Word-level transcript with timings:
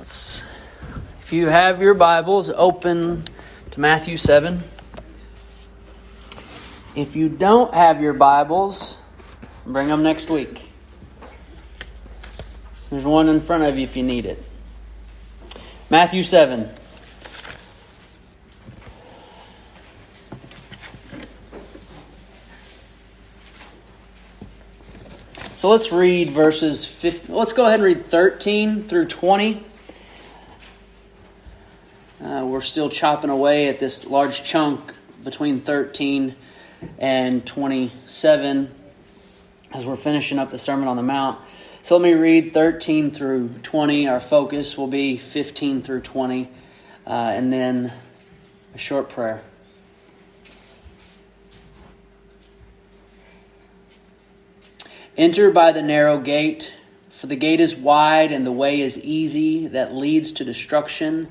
Let's, 0.00 0.44
if 1.20 1.30
you 1.30 1.48
have 1.48 1.82
your 1.82 1.92
Bibles, 1.92 2.48
open 2.48 3.22
to 3.70 3.80
Matthew 3.80 4.16
7. 4.16 4.62
If 6.96 7.14
you 7.14 7.28
don't 7.28 7.74
have 7.74 8.00
your 8.00 8.14
Bibles, 8.14 9.02
bring 9.66 9.88
them 9.88 10.02
next 10.02 10.30
week. 10.30 10.72
There's 12.88 13.04
one 13.04 13.28
in 13.28 13.42
front 13.42 13.64
of 13.64 13.76
you 13.76 13.84
if 13.84 13.94
you 13.94 14.02
need 14.02 14.24
it. 14.24 14.42
Matthew 15.90 16.22
7. 16.22 16.70
So 25.56 25.68
let's 25.68 25.92
read 25.92 26.30
verses 26.30 26.86
15. 26.86 27.36
Let's 27.36 27.52
go 27.52 27.66
ahead 27.66 27.80
and 27.80 27.84
read 27.84 28.06
13 28.06 28.84
through 28.84 29.04
20. 29.04 29.66
Uh, 32.22 32.44
we're 32.44 32.60
still 32.60 32.90
chopping 32.90 33.30
away 33.30 33.68
at 33.68 33.80
this 33.80 34.04
large 34.06 34.44
chunk 34.44 34.92
between 35.24 35.58
13 35.58 36.34
and 36.98 37.46
27 37.46 38.70
as 39.72 39.86
we're 39.86 39.96
finishing 39.96 40.38
up 40.38 40.50
the 40.50 40.58
Sermon 40.58 40.86
on 40.86 40.96
the 40.96 41.02
Mount. 41.02 41.40
So 41.80 41.96
let 41.96 42.02
me 42.02 42.12
read 42.12 42.52
13 42.52 43.10
through 43.10 43.48
20. 43.62 44.06
Our 44.06 44.20
focus 44.20 44.76
will 44.76 44.86
be 44.86 45.16
15 45.16 45.80
through 45.80 46.02
20, 46.02 46.50
uh, 47.06 47.10
and 47.10 47.50
then 47.50 47.90
a 48.74 48.78
short 48.78 49.08
prayer. 49.08 49.42
Enter 55.16 55.50
by 55.50 55.72
the 55.72 55.82
narrow 55.82 56.18
gate, 56.18 56.74
for 57.08 57.28
the 57.28 57.36
gate 57.36 57.60
is 57.60 57.74
wide 57.74 58.30
and 58.30 58.46
the 58.46 58.52
way 58.52 58.82
is 58.82 58.98
easy 58.98 59.68
that 59.68 59.94
leads 59.94 60.32
to 60.32 60.44
destruction, 60.44 61.30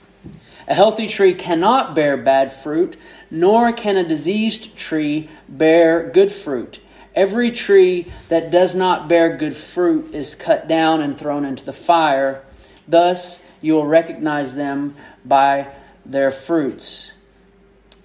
A 0.71 0.73
healthy 0.73 1.07
tree 1.07 1.33
cannot 1.33 1.95
bear 1.95 2.15
bad 2.15 2.53
fruit, 2.53 2.95
nor 3.29 3.73
can 3.73 3.97
a 3.97 4.07
diseased 4.07 4.77
tree 4.77 5.29
bear 5.49 6.09
good 6.11 6.31
fruit. 6.31 6.79
Every 7.13 7.51
tree 7.51 8.09
that 8.29 8.51
does 8.51 8.73
not 8.73 9.09
bear 9.09 9.35
good 9.35 9.53
fruit 9.53 10.15
is 10.15 10.33
cut 10.33 10.69
down 10.69 11.01
and 11.01 11.17
thrown 11.17 11.43
into 11.43 11.65
the 11.65 11.73
fire. 11.73 12.41
Thus 12.87 13.43
you 13.59 13.73
will 13.73 13.85
recognize 13.85 14.55
them 14.55 14.95
by 15.25 15.67
their 16.05 16.31
fruits. 16.31 17.11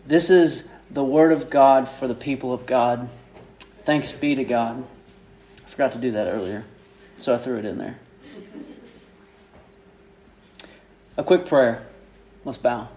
This 0.04 0.28
is 0.28 0.68
the 0.90 1.04
Word 1.04 1.30
of 1.30 1.48
God 1.48 1.88
for 1.88 2.08
the 2.08 2.16
people 2.16 2.52
of 2.52 2.66
God. 2.66 3.08
Thanks 3.84 4.10
be 4.10 4.34
to 4.34 4.42
God. 4.42 4.82
I 5.64 5.68
forgot 5.68 5.92
to 5.92 5.98
do 5.98 6.10
that 6.10 6.26
earlier, 6.26 6.64
so 7.18 7.32
I 7.32 7.38
threw 7.38 7.58
it 7.58 7.64
in 7.64 7.78
there. 7.78 7.96
A 11.16 11.22
quick 11.22 11.46
prayer. 11.46 11.86
Let's 12.46 12.58
bow. 12.58 12.88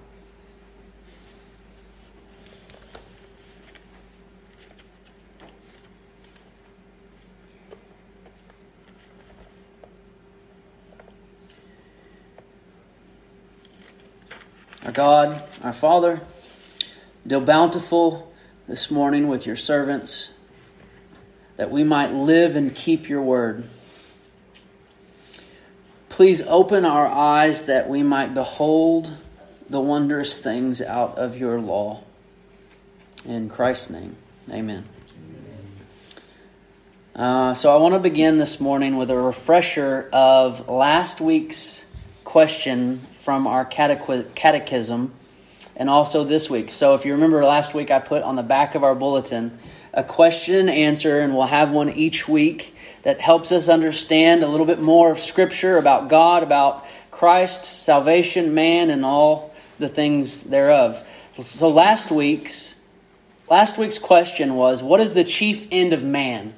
Our 14.86 14.92
God, 14.92 15.42
our 15.64 15.74
Father, 15.74 16.22
Deal 17.26 17.42
bountiful 17.42 18.32
this 18.68 18.92
morning 18.92 19.30
with 19.30 19.48
your 19.48 19.56
servants, 19.56 20.30
that 21.58 21.72
we 21.72 21.84
might 21.84 22.14
live 22.14 22.56
and 22.56 22.76
keep 22.76 23.10
your 23.10 23.24
word. 23.24 23.68
Please 26.08 26.44
open 26.44 26.86
our 26.86 27.08
eyes 27.08 27.66
that 27.66 27.90
we 27.90 28.04
might 28.04 28.36
behold 28.36 29.12
the 29.70 29.80
wondrous 29.80 30.38
things 30.38 30.82
out 30.82 31.18
of 31.18 31.38
your 31.38 31.60
law. 31.60 32.04
In 33.26 33.50
Christ's 33.50 33.90
name, 33.90 34.16
amen. 34.50 34.86
Uh, 37.16 37.54
so, 37.54 37.76
I 37.76 37.82
want 37.82 37.96
to 37.96 38.00
begin 38.00 38.38
this 38.38 38.62
morning 38.62 38.96
with 38.96 39.10
a 39.10 39.18
refresher 39.18 40.10
of 40.14 40.70
last 40.70 41.20
week's 41.20 41.86
question 42.24 43.00
from 43.00 43.48
our 43.48 43.66
catechism 43.66 45.12
and 45.76 45.90
also 45.90 46.24
this 46.24 46.50
week. 46.50 46.70
So 46.70 46.94
if 46.94 47.06
you 47.06 47.14
remember 47.14 47.44
last 47.44 47.74
week, 47.74 47.90
I 47.90 48.00
put 48.00 48.22
on 48.22 48.36
the 48.36 48.44
back 48.44 48.76
of 48.76 48.84
our 48.84 48.94
bulletin 48.94 49.58
a 49.94 50.04
question 50.04 50.56
and 50.56 50.70
answer, 50.70 51.22
and 51.22 51.34
we'll 51.34 51.48
have 51.48 51.72
one 51.72 51.90
each 51.90 52.28
week 52.28 52.76
that 53.02 53.20
helps 53.20 53.52
us 53.52 53.70
understand 53.70 54.44
a 54.44 54.48
little 54.48 54.66
bit 54.66 54.80
more 54.80 55.12
of 55.12 55.20
Scripture 55.20 55.78
about 55.78 56.10
God, 56.10 56.44
about 56.44 56.86
Christ, 57.10 57.66
salvation, 57.66 58.54
man, 58.54 58.90
and 58.90 59.04
all 59.04 59.49
the 59.80 59.90
things 59.90 60.42
thereof. 60.42 61.04
So 61.42 61.70
last 61.70 62.12
week's 62.12 62.76
last 63.50 63.78
week's 63.78 63.98
question 63.98 64.56
was, 64.56 64.84
what 64.84 65.00
is 65.00 65.14
the 65.14 65.24
chief 65.24 65.68
end 65.72 65.94
of 65.94 66.04
man? 66.04 66.54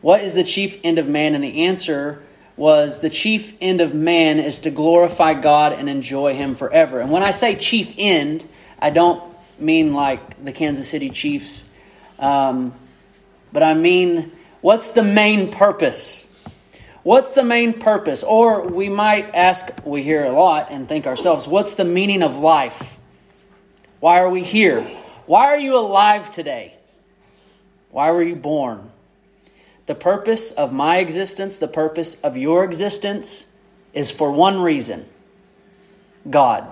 What 0.00 0.22
is 0.22 0.34
the 0.34 0.44
chief 0.44 0.78
end 0.84 0.98
of 0.98 1.08
man? 1.08 1.34
And 1.34 1.44
the 1.44 1.66
answer 1.66 2.22
was 2.56 3.00
the 3.00 3.10
chief 3.10 3.54
end 3.60 3.80
of 3.80 3.94
man 3.94 4.38
is 4.38 4.60
to 4.60 4.70
glorify 4.70 5.34
God 5.34 5.72
and 5.72 5.88
enjoy 5.88 6.34
Him 6.34 6.54
forever. 6.54 7.00
And 7.00 7.10
when 7.10 7.22
I 7.22 7.32
say 7.32 7.56
chief 7.56 7.92
end, 7.98 8.44
I 8.78 8.90
don't 8.90 9.22
mean 9.58 9.92
like 9.92 10.42
the 10.42 10.52
Kansas 10.52 10.88
City 10.88 11.10
Chiefs, 11.10 11.64
um, 12.18 12.72
but 13.52 13.62
I 13.62 13.74
mean 13.74 14.32
what's 14.60 14.92
the 14.92 15.02
main 15.02 15.50
purpose? 15.50 16.25
What's 17.06 17.34
the 17.34 17.44
main 17.44 17.74
purpose? 17.74 18.24
Or 18.24 18.62
we 18.62 18.88
might 18.88 19.32
ask, 19.32 19.70
we 19.84 20.02
hear 20.02 20.24
a 20.24 20.32
lot 20.32 20.72
and 20.72 20.88
think 20.88 21.06
ourselves, 21.06 21.46
what's 21.46 21.76
the 21.76 21.84
meaning 21.84 22.24
of 22.24 22.36
life? 22.36 22.98
Why 24.00 24.18
are 24.18 24.28
we 24.28 24.42
here? 24.42 24.80
Why 25.26 25.44
are 25.44 25.58
you 25.58 25.78
alive 25.78 26.32
today? 26.32 26.74
Why 27.92 28.10
were 28.10 28.24
you 28.24 28.34
born? 28.34 28.90
The 29.86 29.94
purpose 29.94 30.50
of 30.50 30.72
my 30.72 30.96
existence, 30.96 31.58
the 31.58 31.68
purpose 31.68 32.16
of 32.24 32.36
your 32.36 32.64
existence, 32.64 33.46
is 33.92 34.10
for 34.10 34.32
one 34.32 34.60
reason 34.60 35.06
God. 36.28 36.66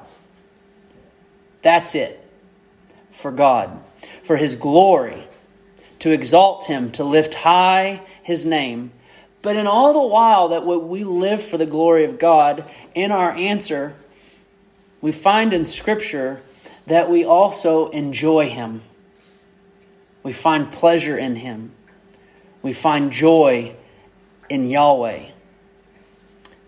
That's 1.62 1.94
it. 1.94 2.21
For 3.12 3.31
God. 3.31 3.71
For 4.25 4.37
His 4.37 4.56
glory. 4.56 5.28
To 6.00 6.11
exalt 6.11 6.65
Him, 6.65 6.91
to 6.91 7.05
lift 7.05 7.34
high 7.34 8.03
His 8.25 8.44
name. 8.44 8.91
But 9.44 9.55
in 9.55 9.69
all 9.69 9.93
the 9.93 10.09
while 10.09 10.49
that 10.49 10.66
we 10.66 11.05
live 11.05 11.41
for 11.41 11.56
the 11.56 11.66
glory 11.66 12.05
of 12.05 12.19
God, 12.19 12.65
in 12.97 13.12
our 13.12 13.31
answer, 13.31 13.94
we 15.00 15.12
find 15.12 15.53
in 15.53 15.65
Scripture 15.65 16.43
that 16.88 17.09
we 17.09 17.25
also 17.25 17.88
enjoy 17.91 18.49
Him. 18.49 18.82
We 20.25 20.32
find 20.32 20.72
pleasure 20.72 21.16
in 21.16 21.37
Him 21.37 21.71
we 22.65 22.72
find 22.72 23.12
joy 23.12 23.77
in 24.49 24.69
Yahweh. 24.69 25.27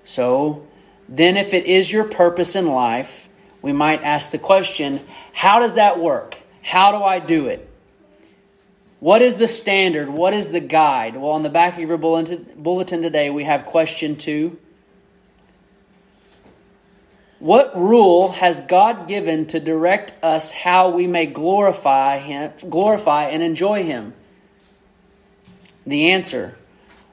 So, 0.05 0.67
then 1.09 1.39
if 1.39 1.55
it 1.55 1.65
is 1.65 1.91
your 1.91 2.05
purpose 2.05 2.55
in 2.55 2.67
life, 2.67 3.29
we 3.63 3.73
might 3.73 4.03
ask 4.03 4.31
the 4.31 4.39
question 4.39 5.01
how 5.33 5.59
does 5.59 5.75
that 5.75 5.99
work? 5.99 6.37
How 6.63 6.93
do 6.93 7.03
I 7.03 7.19
do 7.19 7.47
it? 7.47 7.69
What 9.01 9.21
is 9.21 9.37
the 9.37 9.49
standard? 9.49 10.09
What 10.09 10.33
is 10.33 10.51
the 10.51 10.61
guide? 10.61 11.17
Well, 11.17 11.33
on 11.33 11.43
the 11.43 11.51
back 11.51 11.75
of 11.75 11.81
your 11.81 11.99
bulletin 11.99 13.03
today, 13.03 13.31
we 13.31 13.45
have 13.45 13.67
question 13.67 14.17
two. 14.17 14.59
What 17.39 17.79
rule 17.79 18.33
has 18.33 18.63
God 18.63 19.07
given 19.07 19.47
to 19.49 19.61
direct 19.61 20.15
us 20.25 20.51
how 20.51 20.91
we 20.91 21.07
may 21.07 21.27
glorify 21.27 22.19
Him, 22.19 22.53
glorify 22.71 23.25
and 23.25 23.43
enjoy 23.43 23.83
Him? 23.83 24.15
The 25.87 26.13
answer 26.13 26.57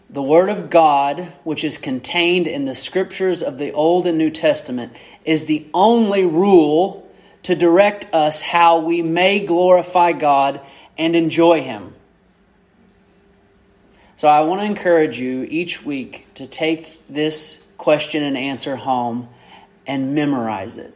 the 0.09 0.21
Word 0.21 0.49
of 0.49 0.69
God, 0.69 1.33
which 1.43 1.63
is 1.63 1.77
contained 1.77 2.45
in 2.45 2.65
the 2.65 2.75
scriptures 2.75 3.41
of 3.41 3.57
the 3.57 3.73
Old 3.73 4.05
and 4.05 4.17
New 4.17 4.29
Testament, 4.29 4.93
is 5.25 5.45
the 5.45 5.67
only 5.73 6.23
rule 6.23 7.11
to 7.43 7.55
direct 7.55 8.13
us 8.13 8.39
how 8.39 8.79
we 8.79 9.01
may 9.01 9.39
glorify 9.39 10.11
God 10.11 10.61
and 10.97 11.15
enjoy 11.15 11.61
Him. 11.61 11.93
So 14.15 14.27
I 14.27 14.41
want 14.41 14.61
to 14.61 14.65
encourage 14.65 15.19
you 15.19 15.43
each 15.43 15.83
week 15.83 16.27
to 16.35 16.47
take 16.47 17.01
this 17.09 17.61
question 17.77 18.23
and 18.23 18.37
answer 18.37 18.75
home 18.75 19.27
and 19.85 20.15
memorize 20.15 20.77
it. 20.77 20.93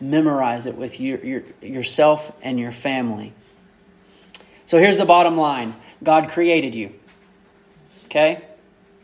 Memorize 0.00 0.66
it 0.66 0.76
with 0.76 1.00
your, 1.00 1.18
your, 1.24 1.42
yourself 1.60 2.30
and 2.42 2.60
your 2.60 2.70
family. 2.70 3.32
So 4.66 4.78
here's 4.78 4.98
the 4.98 5.04
bottom 5.04 5.36
line 5.36 5.74
God 6.02 6.28
created 6.28 6.74
you. 6.74 6.94
Okay? 8.04 8.44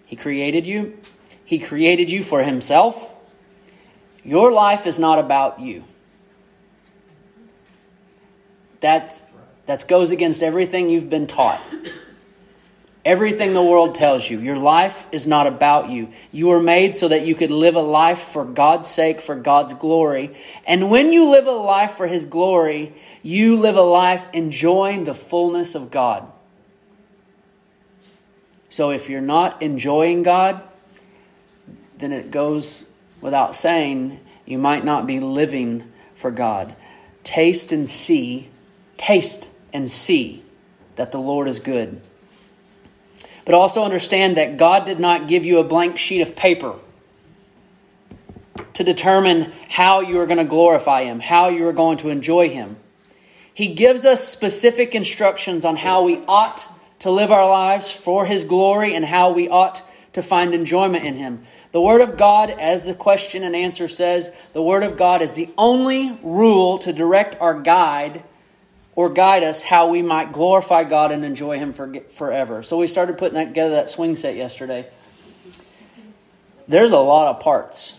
He 0.06 0.16
created 0.16 0.66
you. 0.66 0.98
He 1.44 1.58
created 1.58 2.10
you 2.10 2.22
for 2.22 2.42
Himself. 2.42 3.16
Your 4.22 4.52
life 4.52 4.86
is 4.86 4.98
not 4.98 5.18
about 5.18 5.60
you. 5.60 5.84
That's, 8.84 9.22
that 9.64 9.88
goes 9.88 10.10
against 10.10 10.42
everything 10.42 10.90
you've 10.90 11.08
been 11.08 11.26
taught. 11.26 11.58
Everything 13.02 13.54
the 13.54 13.62
world 13.62 13.94
tells 13.94 14.28
you. 14.28 14.40
Your 14.40 14.58
life 14.58 15.06
is 15.10 15.26
not 15.26 15.46
about 15.46 15.88
you. 15.88 16.10
You 16.32 16.48
were 16.48 16.60
made 16.60 16.94
so 16.94 17.08
that 17.08 17.24
you 17.24 17.34
could 17.34 17.50
live 17.50 17.76
a 17.76 17.80
life 17.80 18.18
for 18.18 18.44
God's 18.44 18.90
sake, 18.90 19.22
for 19.22 19.36
God's 19.36 19.72
glory. 19.72 20.36
And 20.66 20.90
when 20.90 21.14
you 21.14 21.30
live 21.30 21.46
a 21.46 21.52
life 21.52 21.92
for 21.92 22.06
His 22.06 22.26
glory, 22.26 22.92
you 23.22 23.56
live 23.56 23.76
a 23.76 23.80
life 23.80 24.28
enjoying 24.34 25.04
the 25.04 25.14
fullness 25.14 25.74
of 25.74 25.90
God. 25.90 26.30
So 28.68 28.90
if 28.90 29.08
you're 29.08 29.22
not 29.22 29.62
enjoying 29.62 30.24
God, 30.24 30.60
then 31.96 32.12
it 32.12 32.30
goes 32.30 32.86
without 33.22 33.56
saying 33.56 34.20
you 34.44 34.58
might 34.58 34.84
not 34.84 35.06
be 35.06 35.20
living 35.20 35.90
for 36.16 36.30
God. 36.30 36.76
Taste 37.22 37.72
and 37.72 37.88
see, 37.88 38.50
taste 38.96 39.50
and 39.72 39.90
see 39.90 40.42
that 40.96 41.12
the 41.12 41.18
Lord 41.18 41.48
is 41.48 41.60
good. 41.60 42.00
But 43.44 43.54
also 43.54 43.84
understand 43.84 44.38
that 44.38 44.56
God 44.56 44.86
did 44.86 44.98
not 44.98 45.28
give 45.28 45.44
you 45.44 45.58
a 45.58 45.64
blank 45.64 45.98
sheet 45.98 46.22
of 46.22 46.34
paper 46.34 46.76
to 48.74 48.84
determine 48.84 49.52
how 49.68 50.00
you 50.00 50.20
are 50.20 50.26
going 50.26 50.38
to 50.38 50.44
glorify 50.44 51.04
Him, 51.04 51.20
how 51.20 51.48
you 51.48 51.66
are 51.68 51.72
going 51.72 51.98
to 51.98 52.08
enjoy 52.08 52.48
Him. 52.48 52.76
He 53.52 53.74
gives 53.74 54.04
us 54.04 54.26
specific 54.26 54.94
instructions 54.94 55.64
on 55.64 55.76
how 55.76 56.04
we 56.04 56.18
ought 56.26 56.66
to 57.00 57.10
live 57.10 57.30
our 57.30 57.48
lives 57.48 57.90
for 57.90 58.24
His 58.24 58.44
glory 58.44 58.94
and 58.94 59.04
how 59.04 59.30
we 59.30 59.48
ought 59.48 59.82
to 60.14 60.22
find 60.22 60.54
enjoyment 60.54 61.04
in 61.04 61.16
Him. 61.16 61.46
The 61.72 61.80
Word 61.80 62.00
of 62.00 62.16
God, 62.16 62.50
as 62.50 62.84
the 62.84 62.94
question 62.94 63.42
and 63.42 63.54
answer 63.54 63.88
says, 63.88 64.30
the 64.52 64.62
Word 64.62 64.84
of 64.84 64.96
God 64.96 65.22
is 65.22 65.34
the 65.34 65.50
only 65.58 66.16
rule 66.22 66.78
to 66.78 66.92
direct 66.92 67.40
our 67.40 67.60
guide 67.60 68.22
or 68.96 69.08
guide 69.08 69.42
us 69.42 69.62
how 69.62 69.88
we 69.88 70.02
might 70.02 70.32
glorify 70.32 70.84
God 70.84 71.10
and 71.10 71.24
enjoy 71.24 71.58
Him 71.58 71.72
for, 71.72 72.00
forever. 72.10 72.62
So 72.62 72.78
we 72.78 72.86
started 72.86 73.18
putting 73.18 73.34
that 73.34 73.46
together, 73.46 73.74
that 73.74 73.88
swing 73.88 74.16
set 74.16 74.36
yesterday. 74.36 74.88
There's 76.68 76.92
a 76.92 76.98
lot 76.98 77.34
of 77.34 77.40
parts, 77.40 77.96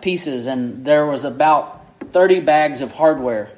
pieces, 0.00 0.46
and 0.46 0.84
there 0.84 1.06
was 1.06 1.24
about 1.24 1.84
30 2.12 2.40
bags 2.40 2.80
of 2.80 2.92
hardware. 2.92 3.50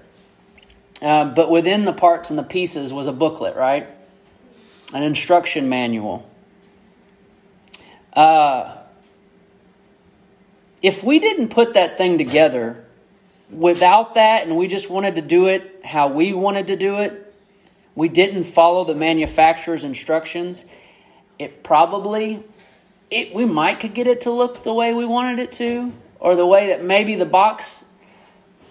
Uh, 1.01 1.27
but 1.27 1.51
within 1.51 1.85
the 1.85 1.93
parts 1.93 2.31
and 2.31 2.39
the 2.39 2.43
pieces 2.43 2.93
was 2.93 3.07
a 3.07 3.13
booklet, 3.13 3.57
right? 3.57 3.89
An 4.93 5.03
instruction 5.03 5.69
manual. 5.69 6.29
Uh, 8.13 8.77
if 10.83 11.05
we 11.05 11.19
didn't 11.19 11.49
put 11.49 11.75
that 11.75 11.97
thing 11.97 12.19
together 12.19 12.85
without 13.51 14.15
that 14.15 14.47
and 14.47 14.57
we 14.57 14.67
just 14.67 14.89
wanted 14.89 15.17
to 15.17 15.23
do 15.23 15.47
it 15.47 15.81
how 15.85 16.09
we 16.09 16.33
wanted 16.33 16.69
to 16.69 16.77
do 16.77 16.99
it, 17.01 17.35
we 17.95 18.09
didn't 18.09 18.45
follow 18.45 18.85
the 18.85 18.95
manufacturer's 18.95 19.85
instructions, 19.85 20.65
it 21.39 21.63
probably 21.63 22.43
it 23.11 23.35
we 23.35 23.45
might 23.45 23.81
could 23.81 23.95
get 23.95 24.07
it 24.07 24.23
to 24.23 24.31
look 24.31 24.63
the 24.63 24.73
way 24.73 24.93
we 24.93 25.05
wanted 25.05 25.39
it 25.39 25.53
to 25.53 25.93
or 26.21 26.37
the 26.37 26.47
way 26.47 26.69
that 26.69 26.85
maybe 26.85 27.17
the 27.17 27.25
box 27.25 27.85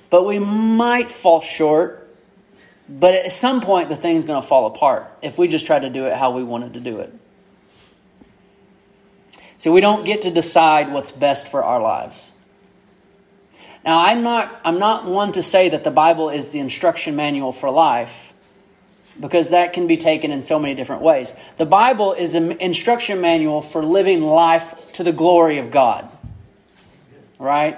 but 0.10 0.26
we 0.26 0.40
might 0.40 1.10
fall 1.12 1.42
short. 1.42 2.08
But 2.88 3.14
at 3.14 3.32
some 3.32 3.62
point 3.62 3.90
the 3.90 3.96
thing's 3.96 4.24
going 4.24 4.42
to 4.42 4.48
fall 4.48 4.66
apart 4.66 5.08
if 5.22 5.38
we 5.38 5.48
just 5.48 5.66
try 5.66 5.78
to 5.78 5.90
do 5.90 6.06
it 6.06 6.14
how 6.14 6.32
we 6.32 6.44
wanted 6.44 6.74
to 6.74 6.80
do 6.80 7.00
it. 7.00 7.14
So 9.60 9.72
we 9.72 9.82
don't 9.82 10.06
get 10.06 10.24
to 10.24 10.32
decide 10.32 10.92
what's 10.92 11.12
best 11.12 11.50
for 11.50 11.64
our 11.64 11.82
lives. 11.82 12.32
Now, 13.86 14.00
I'm 14.00 14.24
not, 14.24 14.60
I'm 14.64 14.80
not 14.80 15.06
one 15.06 15.32
to 15.34 15.44
say 15.44 15.70
that 15.70 15.84
the 15.84 15.92
Bible 15.92 16.30
is 16.30 16.50
the 16.50 16.60
instruction 16.60 17.16
manual 17.16 17.52
for 17.52 17.70
life, 17.70 18.34
because 19.20 19.52
that 19.52 19.74
can 19.74 19.88
be 19.88 19.98
taken 19.98 20.32
in 20.32 20.42
so 20.42 20.60
many 20.60 20.76
different 20.76 21.02
ways. 21.02 21.34
The 21.58 21.66
Bible 21.66 22.14
is 22.14 22.36
an 22.36 22.54
instruction 22.54 23.22
manual 23.22 23.62
for 23.62 23.84
living 23.84 24.22
life 24.22 24.92
to 24.94 25.04
the 25.04 25.12
glory 25.12 25.58
of 25.58 25.72
God. 25.72 26.10
Right? 27.40 27.78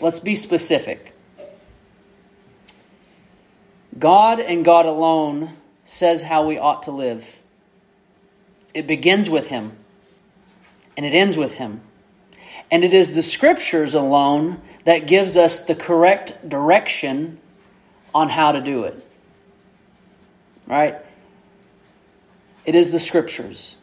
Let's 0.00 0.20
be 0.20 0.34
specific. 0.34 1.14
God 3.98 4.38
and 4.38 4.64
God 4.64 4.86
alone 4.86 5.54
says 5.84 6.22
how 6.22 6.46
we 6.46 6.58
ought 6.58 6.84
to 6.84 6.90
live. 6.90 7.40
It 8.74 8.86
begins 8.86 9.30
with 9.30 9.48
Him 9.48 9.72
and 10.98 11.06
it 11.06 11.14
ends 11.14 11.36
with 11.36 11.54
him. 11.54 11.80
And 12.72 12.82
it 12.82 12.92
is 12.92 13.14
the 13.14 13.22
scriptures 13.22 13.94
alone 13.94 14.60
that 14.88 15.06
gives 15.06 15.36
us 15.36 15.66
the 15.66 15.74
correct 15.74 16.48
direction 16.48 17.38
on 18.14 18.30
how 18.30 18.52
to 18.52 18.62
do 18.62 18.84
it. 18.84 19.06
Right? 20.66 20.96
It 22.64 22.74
is 22.74 22.90
the 22.90 22.98
scriptures. 22.98 23.76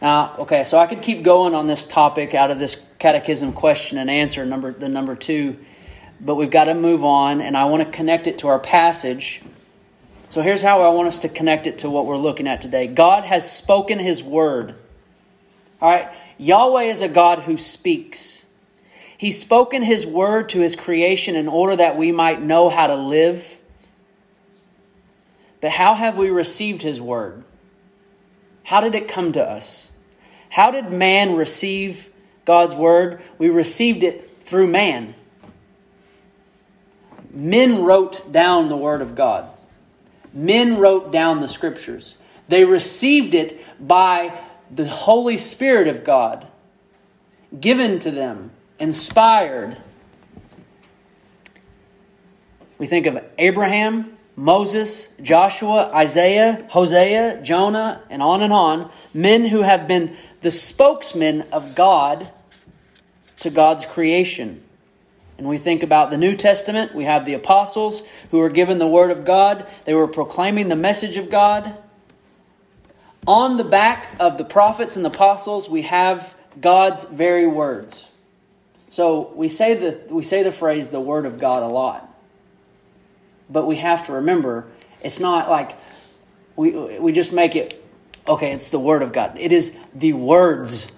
Now, 0.00 0.36
okay, 0.38 0.62
so 0.62 0.78
I 0.78 0.86
could 0.86 1.02
keep 1.02 1.24
going 1.24 1.52
on 1.52 1.66
this 1.66 1.88
topic 1.88 2.32
out 2.32 2.52
of 2.52 2.60
this 2.60 2.80
catechism 3.00 3.52
question 3.52 3.98
and 3.98 4.08
answer 4.08 4.46
number 4.46 4.72
the 4.72 4.88
number 4.88 5.16
2, 5.16 5.58
but 6.20 6.36
we've 6.36 6.48
got 6.48 6.66
to 6.66 6.74
move 6.74 7.04
on 7.04 7.40
and 7.40 7.56
I 7.56 7.64
want 7.64 7.82
to 7.82 7.90
connect 7.90 8.28
it 8.28 8.38
to 8.38 8.46
our 8.46 8.60
passage. 8.60 9.42
So 10.30 10.42
here's 10.42 10.62
how 10.62 10.82
I 10.82 10.90
want 10.90 11.08
us 11.08 11.18
to 11.20 11.28
connect 11.28 11.66
it 11.66 11.78
to 11.78 11.90
what 11.90 12.06
we're 12.06 12.18
looking 12.18 12.46
at 12.46 12.60
today. 12.60 12.86
God 12.86 13.24
has 13.24 13.50
spoken 13.50 13.98
his 13.98 14.22
word. 14.22 14.76
All 15.82 15.90
right? 15.90 16.08
Yahweh 16.38 16.82
is 16.82 17.02
a 17.02 17.08
God 17.08 17.40
who 17.40 17.56
speaks. 17.56 18.44
He's 19.18 19.38
spoken 19.38 19.82
his 19.82 20.06
word 20.06 20.48
to 20.50 20.60
his 20.60 20.76
creation 20.76 21.36
in 21.36 21.48
order 21.48 21.76
that 21.76 21.98
we 21.98 22.12
might 22.12 22.40
know 22.40 22.70
how 22.70 22.86
to 22.86 22.94
live. 22.94 23.60
But 25.60 25.72
how 25.72 25.94
have 25.94 26.16
we 26.16 26.30
received 26.30 26.82
his 26.82 27.00
word? 27.00 27.44
How 28.62 28.80
did 28.80 28.94
it 28.94 29.08
come 29.08 29.32
to 29.32 29.44
us? 29.44 29.90
How 30.48 30.70
did 30.70 30.90
man 30.92 31.34
receive 31.34 32.08
God's 32.44 32.74
word? 32.74 33.20
We 33.38 33.50
received 33.50 34.02
it 34.04 34.42
through 34.42 34.68
man. 34.68 35.14
Men 37.30 37.82
wrote 37.82 38.32
down 38.32 38.68
the 38.68 38.76
word 38.76 39.02
of 39.02 39.14
God. 39.14 39.50
Men 40.32 40.78
wrote 40.78 41.10
down 41.10 41.40
the 41.40 41.48
scriptures. 41.48 42.16
They 42.46 42.64
received 42.64 43.34
it 43.34 43.60
by 43.84 44.38
the 44.70 44.88
Holy 44.88 45.36
Spirit 45.36 45.88
of 45.88 46.04
God 46.04 46.46
given 47.58 47.98
to 48.00 48.10
them, 48.10 48.52
inspired. 48.78 49.80
We 52.78 52.86
think 52.86 53.06
of 53.06 53.24
Abraham, 53.38 54.16
Moses, 54.36 55.08
Joshua, 55.20 55.90
Isaiah, 55.92 56.64
Hosea, 56.70 57.42
Jonah, 57.42 58.02
and 58.08 58.22
on 58.22 58.42
and 58.42 58.52
on. 58.52 58.90
Men 59.12 59.44
who 59.44 59.62
have 59.62 59.88
been 59.88 60.16
the 60.42 60.50
spokesmen 60.52 61.42
of 61.52 61.74
God 61.74 62.30
to 63.40 63.50
God's 63.50 63.84
creation. 63.84 64.62
And 65.38 65.48
we 65.48 65.58
think 65.58 65.82
about 65.82 66.10
the 66.10 66.16
New 66.16 66.34
Testament, 66.34 66.94
we 66.94 67.04
have 67.04 67.24
the 67.24 67.34
apostles 67.34 68.02
who 68.30 68.38
were 68.38 68.48
given 68.48 68.78
the 68.78 68.86
Word 68.88 69.12
of 69.12 69.24
God. 69.24 69.66
They 69.84 69.94
were 69.94 70.08
proclaiming 70.08 70.68
the 70.68 70.76
message 70.76 71.16
of 71.16 71.30
God. 71.30 71.76
On 73.26 73.56
the 73.56 73.64
back 73.64 74.16
of 74.18 74.38
the 74.38 74.44
prophets 74.44 74.96
and 74.96 75.04
the 75.04 75.10
apostles, 75.10 75.68
we 75.68 75.82
have 75.82 76.34
God's 76.60 77.04
very 77.04 77.46
words. 77.46 78.07
So 78.90 79.32
we 79.34 79.48
say 79.48 79.74
the, 79.74 80.00
we 80.12 80.22
say 80.22 80.42
the 80.42 80.52
phrase 80.52 80.88
the 80.90 81.00
word 81.00 81.26
of 81.26 81.38
God 81.38 81.62
a 81.62 81.66
lot. 81.66 82.04
But 83.50 83.66
we 83.66 83.76
have 83.76 84.06
to 84.06 84.14
remember 84.14 84.66
it's 85.02 85.20
not 85.20 85.48
like 85.48 85.76
we, 86.56 86.98
we 86.98 87.12
just 87.12 87.32
make 87.32 87.54
it, 87.54 87.84
okay, 88.26 88.52
it's 88.52 88.70
the 88.70 88.80
word 88.80 89.02
of 89.02 89.12
God. 89.12 89.38
It 89.38 89.52
is 89.52 89.76
the 89.94 90.12
words 90.12 90.90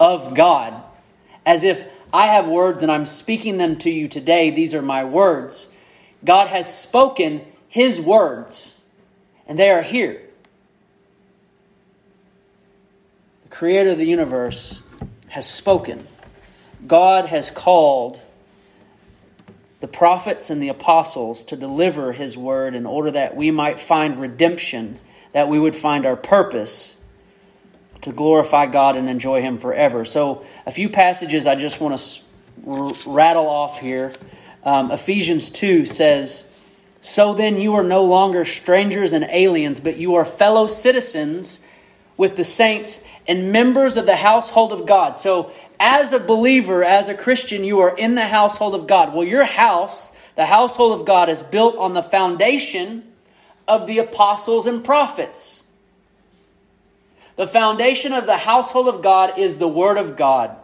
of 0.00 0.34
God. 0.34 0.82
As 1.46 1.64
if 1.64 1.84
I 2.12 2.26
have 2.26 2.46
words 2.46 2.82
and 2.82 2.92
I'm 2.92 3.06
speaking 3.06 3.56
them 3.56 3.76
to 3.78 3.90
you 3.90 4.06
today. 4.06 4.50
These 4.50 4.74
are 4.74 4.82
my 4.82 5.04
words. 5.04 5.68
God 6.24 6.48
has 6.48 6.72
spoken 6.72 7.44
his 7.68 8.00
words, 8.00 8.74
and 9.46 9.58
they 9.58 9.70
are 9.70 9.82
here. 9.82 10.20
The 13.44 13.48
creator 13.48 13.90
of 13.90 13.98
the 13.98 14.04
universe, 14.04 14.82
has 15.28 15.48
spoken. 15.48 16.06
God 16.86 17.26
has 17.26 17.50
called 17.50 18.20
the 19.80 19.88
prophets 19.88 20.50
and 20.50 20.62
the 20.62 20.68
apostles 20.68 21.44
to 21.44 21.56
deliver 21.56 22.12
his 22.12 22.36
word 22.36 22.74
in 22.74 22.86
order 22.86 23.10
that 23.10 23.36
we 23.36 23.50
might 23.50 23.80
find 23.80 24.18
redemption, 24.18 24.98
that 25.32 25.48
we 25.48 25.58
would 25.58 25.76
find 25.76 26.06
our 26.06 26.16
purpose. 26.16 26.96
to 28.02 28.12
glorify 28.12 28.66
God 28.66 28.96
and 28.96 29.08
enjoy 29.08 29.42
Him 29.42 29.58
forever. 29.58 30.04
So, 30.04 30.44
a 30.66 30.72
few 30.72 30.88
passages 30.88 31.46
I 31.46 31.54
just 31.54 31.80
want 31.80 31.98
to 31.98 33.10
rattle 33.10 33.48
off 33.48 33.78
here. 33.78 34.12
Um, 34.64 34.90
Ephesians 34.90 35.50
2 35.50 35.86
says, 35.86 36.50
So 37.00 37.34
then 37.34 37.58
you 37.58 37.74
are 37.74 37.84
no 37.84 38.04
longer 38.04 38.44
strangers 38.44 39.12
and 39.12 39.24
aliens, 39.24 39.80
but 39.80 39.96
you 39.96 40.16
are 40.16 40.24
fellow 40.24 40.66
citizens 40.66 41.60
with 42.16 42.36
the 42.36 42.44
saints 42.44 43.02
and 43.26 43.52
members 43.52 43.96
of 43.96 44.06
the 44.06 44.16
household 44.16 44.72
of 44.72 44.86
God. 44.86 45.16
So, 45.16 45.52
as 45.82 46.12
a 46.12 46.20
believer, 46.20 46.84
as 46.84 47.08
a 47.08 47.14
Christian, 47.14 47.64
you 47.64 47.80
are 47.80 47.94
in 47.94 48.14
the 48.14 48.24
household 48.24 48.76
of 48.76 48.86
God. 48.86 49.12
Well, 49.12 49.26
your 49.26 49.44
house, 49.44 50.12
the 50.36 50.46
household 50.46 51.00
of 51.00 51.04
God, 51.04 51.28
is 51.28 51.42
built 51.42 51.76
on 51.76 51.92
the 51.92 52.04
foundation 52.04 53.02
of 53.66 53.88
the 53.88 53.98
apostles 53.98 54.68
and 54.68 54.84
prophets. 54.84 55.64
The 57.34 57.48
foundation 57.48 58.12
of 58.12 58.26
the 58.26 58.36
household 58.36 58.86
of 58.86 59.02
God 59.02 59.40
is 59.40 59.58
the 59.58 59.66
Word 59.66 59.98
of 59.98 60.16
God. 60.16 60.56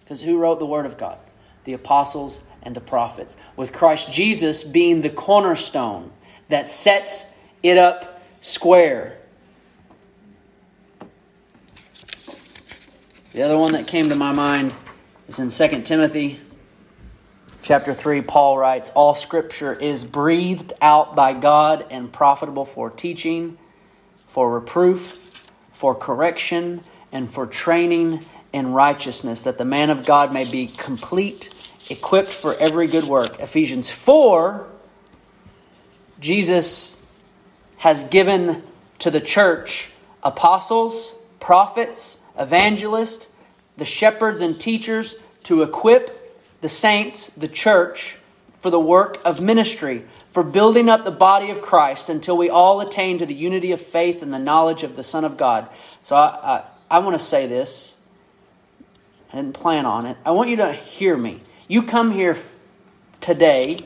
Because 0.00 0.20
who 0.20 0.38
wrote 0.38 0.58
the 0.58 0.66
Word 0.66 0.84
of 0.84 0.98
God? 0.98 1.16
The 1.64 1.72
apostles 1.72 2.42
and 2.62 2.76
the 2.76 2.82
prophets. 2.82 3.38
With 3.56 3.72
Christ 3.72 4.12
Jesus 4.12 4.64
being 4.64 5.00
the 5.00 5.08
cornerstone 5.08 6.12
that 6.50 6.68
sets 6.68 7.26
it 7.62 7.78
up 7.78 8.22
square. 8.42 9.17
The 13.34 13.42
other 13.42 13.58
one 13.58 13.72
that 13.72 13.86
came 13.86 14.08
to 14.08 14.14
my 14.14 14.32
mind 14.32 14.72
is 15.28 15.38
in 15.38 15.50
2 15.50 15.82
Timothy 15.82 16.40
chapter 17.62 17.92
3. 17.92 18.22
Paul 18.22 18.56
writes, 18.56 18.88
All 18.94 19.14
scripture 19.14 19.74
is 19.74 20.02
breathed 20.02 20.72
out 20.80 21.14
by 21.14 21.34
God 21.34 21.84
and 21.90 22.10
profitable 22.10 22.64
for 22.64 22.88
teaching, 22.88 23.58
for 24.28 24.50
reproof, 24.50 25.42
for 25.72 25.94
correction, 25.94 26.80
and 27.12 27.30
for 27.30 27.46
training 27.46 28.24
in 28.54 28.72
righteousness, 28.72 29.42
that 29.42 29.58
the 29.58 29.64
man 29.64 29.90
of 29.90 30.06
God 30.06 30.32
may 30.32 30.50
be 30.50 30.66
complete, 30.66 31.50
equipped 31.90 32.30
for 32.30 32.54
every 32.54 32.86
good 32.86 33.04
work. 33.04 33.40
Ephesians 33.40 33.92
4, 33.92 34.66
Jesus 36.18 36.96
has 37.76 38.04
given 38.04 38.62
to 39.00 39.10
the 39.10 39.20
church 39.20 39.90
apostles, 40.22 41.14
prophets, 41.40 42.16
evangelists, 42.38 43.28
the 43.76 43.84
shepherds 43.84 44.40
and 44.40 44.58
teachers 44.58 45.16
to 45.44 45.62
equip 45.62 46.14
the 46.60 46.68
saints, 46.68 47.28
the 47.28 47.48
church, 47.48 48.16
for 48.58 48.70
the 48.70 48.80
work 48.80 49.20
of 49.24 49.40
ministry, 49.40 50.04
for 50.32 50.42
building 50.42 50.88
up 50.88 51.04
the 51.04 51.10
body 51.10 51.50
of 51.50 51.62
Christ 51.62 52.10
until 52.10 52.36
we 52.36 52.50
all 52.50 52.80
attain 52.80 53.18
to 53.18 53.26
the 53.26 53.34
unity 53.34 53.72
of 53.72 53.80
faith 53.80 54.22
and 54.22 54.32
the 54.32 54.38
knowledge 54.38 54.82
of 54.82 54.96
the 54.96 55.04
Son 55.04 55.24
of 55.24 55.36
God. 55.36 55.68
So 56.02 56.16
I, 56.16 56.26
I, 56.56 56.64
I 56.90 56.98
want 56.98 57.14
to 57.14 57.24
say 57.24 57.46
this. 57.46 57.96
I 59.32 59.36
didn't 59.36 59.54
plan 59.54 59.86
on 59.86 60.06
it. 60.06 60.16
I 60.24 60.32
want 60.32 60.50
you 60.50 60.56
to 60.56 60.72
hear 60.72 61.16
me. 61.16 61.40
You 61.68 61.82
come 61.82 62.10
here 62.10 62.36
today, 63.20 63.78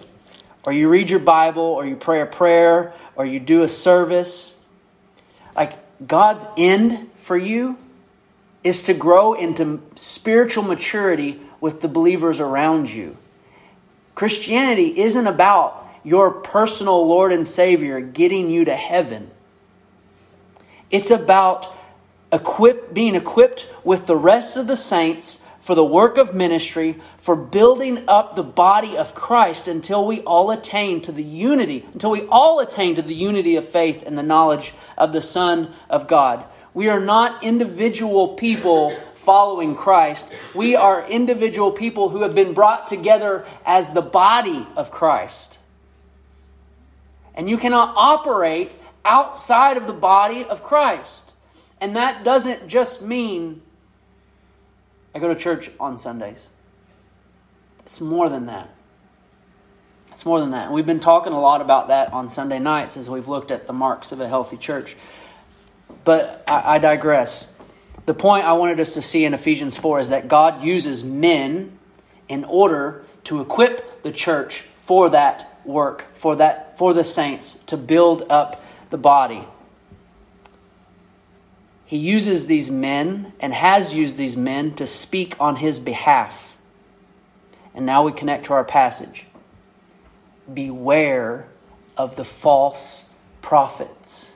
or 0.65 0.73
you 0.73 0.89
read 0.89 1.11
your 1.11 1.21
Bible, 1.21 1.63
or 1.63 1.85
you 1.85 1.97
pray 1.97 2.21
a 2.21 2.27
prayer, 2.27 2.93
or 3.17 3.27
you 3.27 3.41
do 3.41 3.63
a 3.63 3.69
service. 3.69 4.57
Like 5.55 5.75
God's 6.07 6.47
end 6.57 7.11
for 7.17 7.37
you 7.37 7.77
is 8.64 8.85
to 8.85 8.95
grow 8.95 9.33
into 9.33 9.81
spiritual 9.95 10.64
maturity 10.64 11.40
with 11.61 11.81
the 11.81 11.88
believers 11.88 12.40
around 12.40 12.90
you. 12.90 13.16
Christianity 14.14 15.00
isn't 15.00 15.26
about 15.26 15.87
your 16.04 16.31
personal 16.31 17.07
Lord 17.07 17.33
and 17.33 17.47
Savior 17.47 18.00
getting 18.00 18.50
you 18.50 18.64
to 18.64 18.75
heaven. 18.75 19.31
It's 20.90 21.11
about 21.11 21.73
equip, 22.33 22.92
being 22.92 23.14
equipped 23.14 23.69
with 23.85 24.07
the 24.07 24.16
rest 24.16 24.57
of 24.57 24.66
the 24.66 24.76
saints 24.76 25.42
for 25.61 25.76
the 25.76 25.85
work 25.85 26.19
of 26.19 26.35
ministry, 26.35 27.00
for 27.19 27.37
building 27.37 28.02
up 28.09 28.35
the 28.35 28.42
body 28.42 28.97
of 28.97 29.14
Christ 29.14 29.69
until 29.69 30.04
we 30.04 30.21
all 30.23 30.50
attain 30.50 31.00
to 31.02 31.12
the 31.12 31.23
unity, 31.23 31.87
until 31.92 32.11
we 32.11 32.26
all 32.26 32.59
attain 32.59 32.97
to 32.97 33.02
the 33.02 33.14
unity 33.14 33.54
of 33.54 33.69
faith 33.69 34.02
and 34.04 34.19
the 34.19 34.25
knowledge 34.25 34.75
of 34.99 35.12
the 35.12 35.23
Son 35.23 35.73
of 35.88 36.09
God. 36.09 36.45
We 36.75 36.88
are 36.88 37.00
not 37.00 37.43
individual 37.43 38.29
people 38.29 38.91
following 39.14 39.75
Christ. 39.75 40.33
We 40.55 40.75
are 40.75 41.07
individual 41.07 41.71
people 41.71 42.09
who 42.09 42.23
have 42.23 42.35
been 42.35 42.55
brought 42.55 42.87
together 42.87 43.45
as 43.64 43.93
the 43.93 44.02
body 44.02 44.67
of 44.76 44.91
Christ. 44.91 45.59
And 47.35 47.49
you 47.49 47.57
cannot 47.57 47.95
operate 47.97 48.73
outside 49.05 49.76
of 49.76 49.87
the 49.87 49.93
body 49.93 50.45
of 50.45 50.62
Christ. 50.62 51.35
And 51.81 51.97
that 51.97 52.25
doesn't 52.25 52.69
just 52.69 53.02
mean 53.02 53.62
I 55.14 55.19
go 55.19 55.29
to 55.29 55.35
church 55.35 55.71
on 55.79 55.99
Sundays. 55.99 56.49
It's 57.81 58.00
more 58.00 58.29
than 58.29 58.47
that. 58.47 58.71
It's 60.11 60.25
more 60.25 60.41
than 60.41 60.50
that. 60.50 60.67
And 60.67 60.75
we've 60.75 60.87
been 60.87 61.00
talking 61.00 61.33
a 61.33 61.41
lot 61.41 61.61
about 61.61 61.88
that 61.88 62.12
on 62.12 62.29
Sunday 62.29 62.59
nights 62.59 62.97
as 62.97 63.11
we've 63.11 63.29
looked 63.29 63.50
at 63.50 63.67
the 63.67 63.73
marks 63.73 64.12
of 64.12 64.21
a 64.21 64.29
healthy 64.29 64.57
church. 64.57 64.97
But 66.05 66.45
I, 66.47 66.75
I 66.75 66.79
digress. 66.79 67.49
The 68.07 68.15
point 68.15 68.45
I 68.45 68.55
wanted 68.55 68.81
us 68.81 68.95
to 68.95 69.03
see 69.03 69.25
in 69.25 69.35
Ephesians 69.35 69.79
4 69.79 70.01
is 70.01 70.09
that 70.09 70.29
God 70.29 70.63
uses 70.63 71.05
men 71.05 71.79
in 72.29 72.45
order 72.45 73.05
to 73.25 73.41
equip 73.41 74.03
the 74.03 74.11
church 74.11 74.65
for 74.83 75.11
that 75.11 75.61
work, 75.65 76.07
for 76.15 76.37
that 76.37 76.77
for 76.79 76.93
the 76.95 77.05
saints 77.05 77.55
to 77.67 77.77
build 77.77 78.25
up 78.29 78.65
the 78.91 78.99
body. 78.99 79.47
He 81.85 81.99
uses 81.99 82.47
these 82.47 82.71
men 82.71 83.35
and 83.39 83.53
has 83.53 83.93
used 83.93 84.17
these 84.17 84.37
men 84.37 84.75
to 84.77 84.87
speak 84.87 85.37
on 85.39 85.57
his 85.57 85.79
behalf. 85.79 86.57
And 87.75 87.87
now 87.87 88.03
we 88.03 88.13
connect 88.13 88.47
to 88.47 88.55
our 88.55 88.65
passage. 88.65 89.27
Beware 90.53 91.47
of 91.97 92.17
the 92.17 92.25
false 92.25 93.11
prophets 93.43 94.32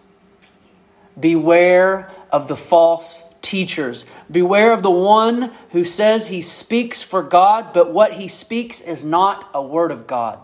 Beware 1.18 2.10
of 2.30 2.48
the 2.48 2.56
false 2.56 3.24
teachers. 3.42 4.04
Beware 4.30 4.72
of 4.72 4.82
the 4.82 4.90
one 4.90 5.52
who 5.70 5.84
says 5.84 6.26
he 6.26 6.40
speaks 6.40 7.02
for 7.02 7.22
God, 7.22 7.72
but 7.72 7.92
what 7.92 8.14
he 8.14 8.28
speaks 8.28 8.80
is 8.80 9.04
not 9.04 9.48
a 9.54 9.62
word 9.62 9.92
of 9.92 10.06
God. 10.06 10.40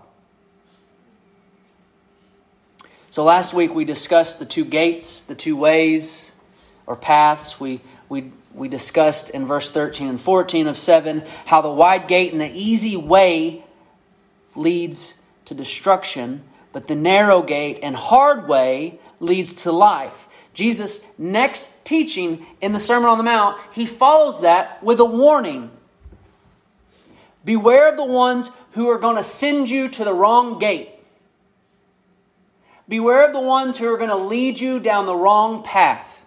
So 3.11 3.25
last 3.25 3.53
week 3.53 3.75
we 3.75 3.85
discussed 3.85 4.39
the 4.39 4.47
two 4.47 4.65
gates, 4.65 5.25
the 5.25 5.35
two 5.35 5.57
ways 5.57 6.33
or 6.87 6.97
paths. 6.97 7.61
We, 7.61 7.81
we, 8.09 8.33
we 8.55 8.69
discussed 8.69 9.29
in 9.31 9.45
verse 9.45 9.71
13 9.71 10.09
and 10.09 10.21
14 10.21 10.67
of 10.67 10.79
7 10.79 11.23
how 11.45 11.61
the 11.61 11.71
wide 11.71 12.09
gate 12.09 12.33
and 12.33 12.41
the 12.41 12.51
easy 12.51 12.97
way 12.97 13.65
leads 14.55 15.15
to 15.45 15.55
destruction, 15.55 16.45
but 16.73 16.89
the 16.89 16.95
narrow 16.95 17.43
gate 17.43 17.81
and 17.83 17.97
hard 17.97 18.49
way 18.49 18.99
leads 19.21 19.55
to 19.55 19.73
life. 19.73 20.29
Jesus' 20.55 21.01
next 21.17 21.85
teaching 21.85 22.47
in 22.61 22.73
the 22.73 22.79
Sermon 22.79 23.09
on 23.09 23.19
the 23.19 23.25
Mount, 23.25 23.59
he 23.73 23.87
follows 23.87 24.43
that 24.43 24.83
with 24.83 25.01
a 25.01 25.05
warning. 25.05 25.71
Beware 27.45 27.89
of 27.89 27.97
the 27.97 28.05
ones 28.05 28.51
who 28.73 28.89
are 28.91 28.99
going 28.99 29.17
to 29.17 29.23
send 29.23 29.71
you 29.71 29.89
to 29.89 30.05
the 30.05 30.13
wrong 30.13 30.59
gate. 30.59 30.91
Beware 32.89 33.27
of 33.27 33.33
the 33.33 33.41
ones 33.41 33.79
who 33.79 33.93
are 33.93 33.97
going 33.97 34.11
to 34.11 34.17
lead 34.17 34.61
you 34.61 34.79
down 34.79 35.07
the 35.07 35.15
wrong 35.15 35.63
path. 35.63 36.25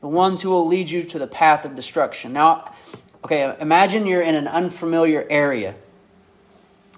The 0.00 0.08
ones 0.08 0.42
who 0.42 0.50
will 0.50 0.66
lead 0.66 0.90
you 0.90 1.02
to 1.04 1.18
the 1.18 1.26
path 1.26 1.64
of 1.64 1.76
destruction. 1.76 2.32
Now, 2.32 2.72
okay, 3.24 3.56
imagine 3.60 4.06
you're 4.06 4.22
in 4.22 4.34
an 4.34 4.48
unfamiliar 4.48 5.26
area 5.30 5.74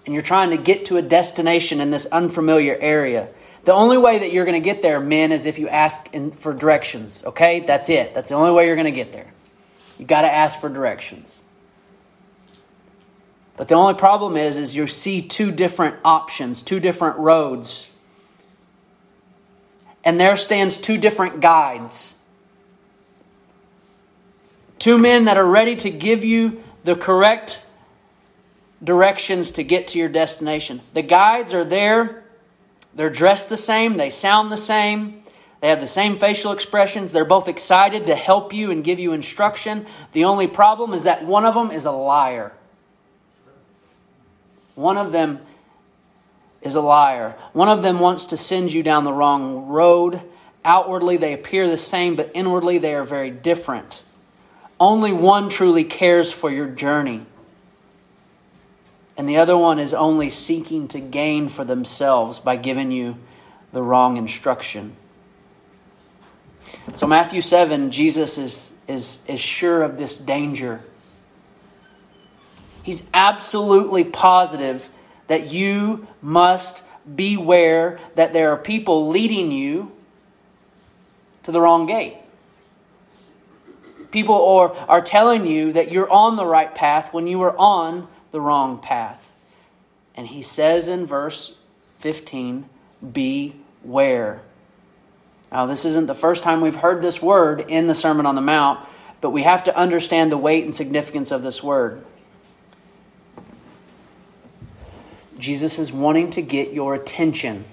and 0.04 0.14
you're 0.14 0.22
trying 0.22 0.50
to 0.50 0.56
get 0.56 0.86
to 0.86 0.96
a 0.96 1.02
destination 1.02 1.80
in 1.80 1.90
this 1.90 2.06
unfamiliar 2.06 2.76
area. 2.80 3.28
The 3.64 3.72
only 3.72 3.96
way 3.96 4.18
that 4.18 4.32
you're 4.32 4.44
going 4.44 4.60
to 4.60 4.64
get 4.64 4.82
there, 4.82 4.98
men, 4.98 5.30
is 5.30 5.46
if 5.46 5.58
you 5.58 5.68
ask 5.68 6.12
in, 6.12 6.32
for 6.32 6.52
directions. 6.52 7.22
Okay? 7.24 7.60
That's 7.60 7.88
it. 7.88 8.14
That's 8.14 8.30
the 8.30 8.34
only 8.34 8.52
way 8.52 8.66
you're 8.66 8.76
going 8.76 8.86
to 8.86 8.90
get 8.90 9.12
there. 9.12 9.32
You 9.98 10.04
got 10.04 10.22
to 10.22 10.32
ask 10.32 10.60
for 10.60 10.68
directions. 10.68 11.40
But 13.56 13.68
the 13.68 13.74
only 13.74 13.94
problem 13.94 14.36
is, 14.36 14.56
is 14.56 14.74
you 14.74 14.86
see 14.86 15.22
two 15.22 15.52
different 15.52 15.96
options, 16.04 16.62
two 16.62 16.80
different 16.80 17.18
roads. 17.18 17.88
And 20.04 20.18
there 20.18 20.36
stands 20.36 20.78
two 20.78 20.98
different 20.98 21.40
guides. 21.40 22.16
Two 24.80 24.98
men 24.98 25.26
that 25.26 25.36
are 25.36 25.46
ready 25.46 25.76
to 25.76 25.90
give 25.90 26.24
you 26.24 26.60
the 26.82 26.96
correct 26.96 27.64
directions 28.82 29.52
to 29.52 29.62
get 29.62 29.88
to 29.88 29.98
your 29.98 30.08
destination. 30.08 30.80
The 30.92 31.02
guides 31.02 31.54
are 31.54 31.62
there 31.62 32.21
they're 32.94 33.10
dressed 33.10 33.48
the 33.48 33.56
same, 33.56 33.96
they 33.96 34.10
sound 34.10 34.52
the 34.52 34.56
same, 34.56 35.22
they 35.60 35.68
have 35.68 35.80
the 35.80 35.86
same 35.86 36.18
facial 36.18 36.50
expressions. 36.50 37.12
They're 37.12 37.24
both 37.24 37.46
excited 37.46 38.06
to 38.06 38.16
help 38.16 38.52
you 38.52 38.72
and 38.72 38.82
give 38.82 38.98
you 38.98 39.12
instruction. 39.12 39.86
The 40.10 40.24
only 40.24 40.48
problem 40.48 40.92
is 40.92 41.04
that 41.04 41.24
one 41.24 41.44
of 41.44 41.54
them 41.54 41.70
is 41.70 41.84
a 41.84 41.92
liar. 41.92 42.52
One 44.74 44.98
of 44.98 45.12
them 45.12 45.38
is 46.62 46.74
a 46.74 46.80
liar. 46.80 47.36
One 47.52 47.68
of 47.68 47.82
them 47.82 48.00
wants 48.00 48.26
to 48.26 48.36
send 48.36 48.72
you 48.72 48.82
down 48.82 49.04
the 49.04 49.12
wrong 49.12 49.68
road, 49.68 50.20
Outwardly, 50.64 51.16
they 51.16 51.32
appear 51.32 51.68
the 51.68 51.78
same, 51.78 52.14
but 52.14 52.30
inwardly, 52.34 52.78
they 52.78 52.94
are 52.94 53.04
very 53.04 53.30
different. 53.30 54.02
Only 54.78 55.12
one 55.12 55.48
truly 55.48 55.84
cares 55.84 56.32
for 56.32 56.50
your 56.50 56.68
journey, 56.68 57.26
and 59.22 59.28
the 59.28 59.36
other 59.36 59.56
one 59.56 59.78
is 59.78 59.94
only 59.94 60.30
seeking 60.30 60.88
to 60.88 60.98
gain 60.98 61.48
for 61.48 61.64
themselves 61.64 62.40
by 62.40 62.56
giving 62.56 62.90
you 62.90 63.18
the 63.70 63.80
wrong 63.80 64.16
instruction. 64.16 64.96
So, 66.96 67.06
Matthew 67.06 67.40
7, 67.40 67.92
Jesus 67.92 68.36
is, 68.36 68.72
is, 68.88 69.20
is 69.28 69.38
sure 69.38 69.84
of 69.84 69.96
this 69.96 70.18
danger. 70.18 70.80
He's 72.82 73.08
absolutely 73.14 74.02
positive 74.02 74.88
that 75.28 75.52
you 75.52 76.08
must 76.20 76.82
beware 77.14 78.00
that 78.16 78.32
there 78.32 78.50
are 78.50 78.56
people 78.56 79.06
leading 79.06 79.52
you 79.52 79.92
to 81.44 81.52
the 81.52 81.60
wrong 81.60 81.86
gate. 81.86 82.16
People 84.10 84.44
are, 84.44 84.72
are 84.88 85.00
telling 85.00 85.46
you 85.46 85.74
that 85.74 85.92
you're 85.92 86.10
on 86.10 86.34
the 86.34 86.44
right 86.44 86.74
path 86.74 87.14
when 87.14 87.28
you 87.28 87.40
are 87.42 87.56
on 87.56 88.08
the 88.32 88.40
wrong 88.40 88.78
path. 88.78 89.30
And 90.16 90.26
he 90.26 90.42
says 90.42 90.88
in 90.88 91.06
verse 91.06 91.56
15, 92.00 92.68
Beware. 93.12 94.42
Now, 95.50 95.66
this 95.66 95.84
isn't 95.84 96.06
the 96.06 96.14
first 96.14 96.42
time 96.42 96.60
we've 96.60 96.74
heard 96.74 97.00
this 97.00 97.22
word 97.22 97.66
in 97.68 97.86
the 97.86 97.94
Sermon 97.94 98.26
on 98.26 98.34
the 98.34 98.40
Mount, 98.40 98.80
but 99.20 99.30
we 99.30 99.42
have 99.42 99.64
to 99.64 99.76
understand 99.76 100.32
the 100.32 100.36
weight 100.36 100.64
and 100.64 100.74
significance 100.74 101.30
of 101.30 101.42
this 101.42 101.62
word. 101.62 102.04
Jesus 105.38 105.78
is 105.78 105.92
wanting 105.92 106.30
to 106.30 106.42
get 106.42 106.72
your 106.72 106.94
attention. 106.94 107.64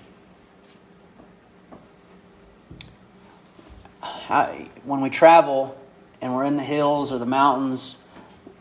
when 4.84 5.02
we 5.02 5.10
travel 5.10 5.76
and 6.22 6.36
we're 6.36 6.46
in 6.46 6.56
the 6.56 6.64
hills 6.64 7.12
or 7.12 7.18
the 7.18 7.26
mountains, 7.26 7.98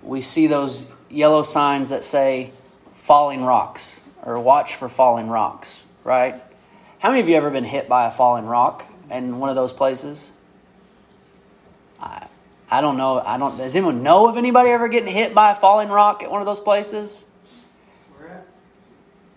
we 0.02 0.22
see 0.22 0.46
those 0.46 0.86
yellow 1.10 1.42
signs 1.42 1.90
that 1.90 2.04
say 2.04 2.52
falling 2.94 3.42
rocks 3.44 4.00
or 4.22 4.38
watch 4.38 4.74
for 4.74 4.88
falling 4.88 5.28
rocks, 5.28 5.82
right? 6.04 6.42
How 6.98 7.10
many 7.10 7.20
of 7.20 7.28
you 7.28 7.36
ever 7.36 7.50
been 7.50 7.64
hit 7.64 7.88
by 7.88 8.06
a 8.06 8.10
falling 8.10 8.46
rock 8.46 8.84
in 9.10 9.38
one 9.38 9.50
of 9.50 9.56
those 9.56 9.72
places? 9.72 10.32
I, 12.00 12.26
I 12.70 12.80
don't 12.80 12.96
know. 12.96 13.20
I 13.20 13.38
don't. 13.38 13.56
Does 13.56 13.76
anyone 13.76 14.02
know 14.02 14.28
of 14.28 14.36
anybody 14.36 14.70
ever 14.70 14.88
getting 14.88 15.12
hit 15.12 15.34
by 15.34 15.52
a 15.52 15.54
falling 15.54 15.88
rock 15.88 16.22
at 16.22 16.30
one 16.30 16.40
of 16.40 16.46
those 16.46 16.60
places? 16.60 17.24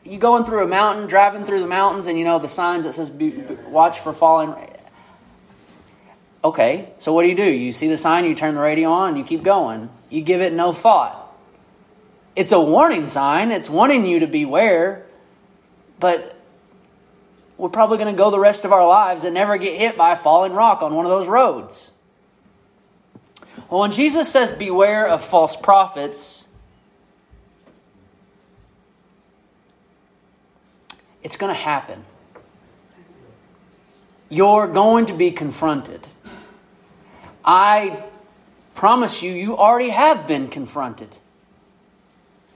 You 0.03 0.17
going 0.17 0.43
through 0.45 0.63
a 0.63 0.67
mountain, 0.67 1.07
driving 1.07 1.45
through 1.45 1.59
the 1.59 1.67
mountains, 1.67 2.07
and 2.07 2.17
you 2.17 2.25
know 2.25 2.39
the 2.39 2.47
signs 2.47 2.85
that 2.85 2.93
says 2.93 3.09
be, 3.09 3.29
be, 3.29 3.53
"Watch 3.67 3.99
for 3.99 4.13
falling." 4.13 4.55
Okay, 6.43 6.91
so 6.97 7.13
what 7.13 7.21
do 7.21 7.29
you 7.29 7.35
do? 7.35 7.43
You 7.43 7.71
see 7.71 7.87
the 7.87 7.97
sign, 7.97 8.25
you 8.25 8.33
turn 8.33 8.55
the 8.55 8.61
radio 8.61 8.89
on, 8.89 9.15
you 9.15 9.23
keep 9.23 9.43
going. 9.43 9.89
You 10.09 10.21
give 10.21 10.41
it 10.41 10.53
no 10.53 10.71
thought. 10.71 11.20
It's 12.35 12.51
a 12.51 12.59
warning 12.59 13.07
sign. 13.07 13.51
It's 13.51 13.69
warning 13.69 14.05
you 14.05 14.19
to 14.19 14.27
beware, 14.27 15.05
but 15.99 16.37
we're 17.57 17.69
probably 17.69 17.97
going 17.97 18.13
to 18.13 18.17
go 18.17 18.31
the 18.31 18.39
rest 18.39 18.65
of 18.65 18.71
our 18.71 18.87
lives 18.87 19.25
and 19.25 19.33
never 19.33 19.57
get 19.57 19.77
hit 19.77 19.97
by 19.97 20.13
a 20.13 20.15
falling 20.15 20.53
rock 20.53 20.81
on 20.81 20.95
one 20.95 21.05
of 21.05 21.11
those 21.11 21.27
roads. 21.27 21.91
Well, 23.69 23.81
when 23.81 23.91
Jesus 23.91 24.31
says, 24.31 24.51
Beware 24.51 25.07
of 25.07 25.23
false 25.23 25.55
prophets, 25.55 26.47
it's 31.21 31.35
going 31.35 31.53
to 31.53 31.59
happen. 31.59 32.03
You're 34.29 34.67
going 34.67 35.07
to 35.07 35.13
be 35.13 35.31
confronted. 35.31 36.07
I 37.43 38.03
promise 38.73 39.21
you, 39.21 39.33
you 39.33 39.57
already 39.57 39.89
have 39.89 40.25
been 40.25 40.47
confronted. 40.47 41.17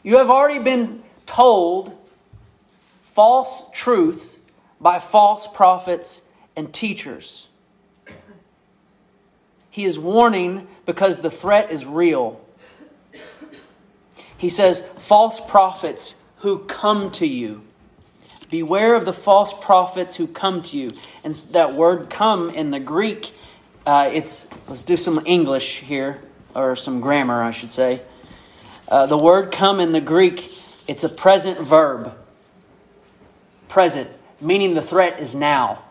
You 0.06 0.18
have 0.18 0.30
already 0.30 0.60
been 0.60 1.02
told 1.26 1.92
false 3.02 3.66
truth 3.74 4.38
by 4.80 5.00
false 5.00 5.48
prophets 5.48 6.22
and 6.56 6.72
teachers. 6.72 7.48
He 9.72 9.84
is 9.84 9.98
warning 9.98 10.68
because 10.86 11.22
the 11.22 11.32
threat 11.32 11.72
is 11.72 11.88
real. 11.88 12.40
He 14.38 14.48
says, 14.48 14.82
false 15.00 15.40
prophets 15.40 16.14
who 16.38 16.60
come 16.60 17.10
to 17.14 17.26
you. 17.26 17.64
Beware 18.52 18.94
of 18.94 19.06
the 19.06 19.14
false 19.14 19.54
prophets 19.60 20.16
who 20.18 20.28
come 20.28 20.62
to 20.62 20.78
you. 20.78 20.92
And 21.24 21.34
that 21.52 21.74
word 21.74 22.12
come 22.12 22.52
in 22.52 22.70
the 22.70 22.80
Greek, 22.80 23.34
uh, 23.88 24.12
it's, 24.14 24.48
let's 24.68 24.84
do 24.84 24.98
some 24.98 25.24
English 25.26 25.80
here, 25.80 26.22
or 26.54 26.76
some 26.76 27.02
grammar, 27.02 27.42
I 27.42 27.50
should 27.50 27.72
say. 27.72 28.04
Uh, 28.88 29.06
the 29.06 29.18
word 29.18 29.52
come 29.52 29.80
in 29.80 29.92
the 29.92 30.02
Greek, 30.02 30.52
it's 30.88 31.04
a 31.04 31.10
present 31.10 31.60
verb. 31.60 32.14
Present 33.68 34.10
meaning 34.42 34.74
the 34.74 34.82
threat 34.82 35.20
is 35.20 35.36
now. 35.36 35.84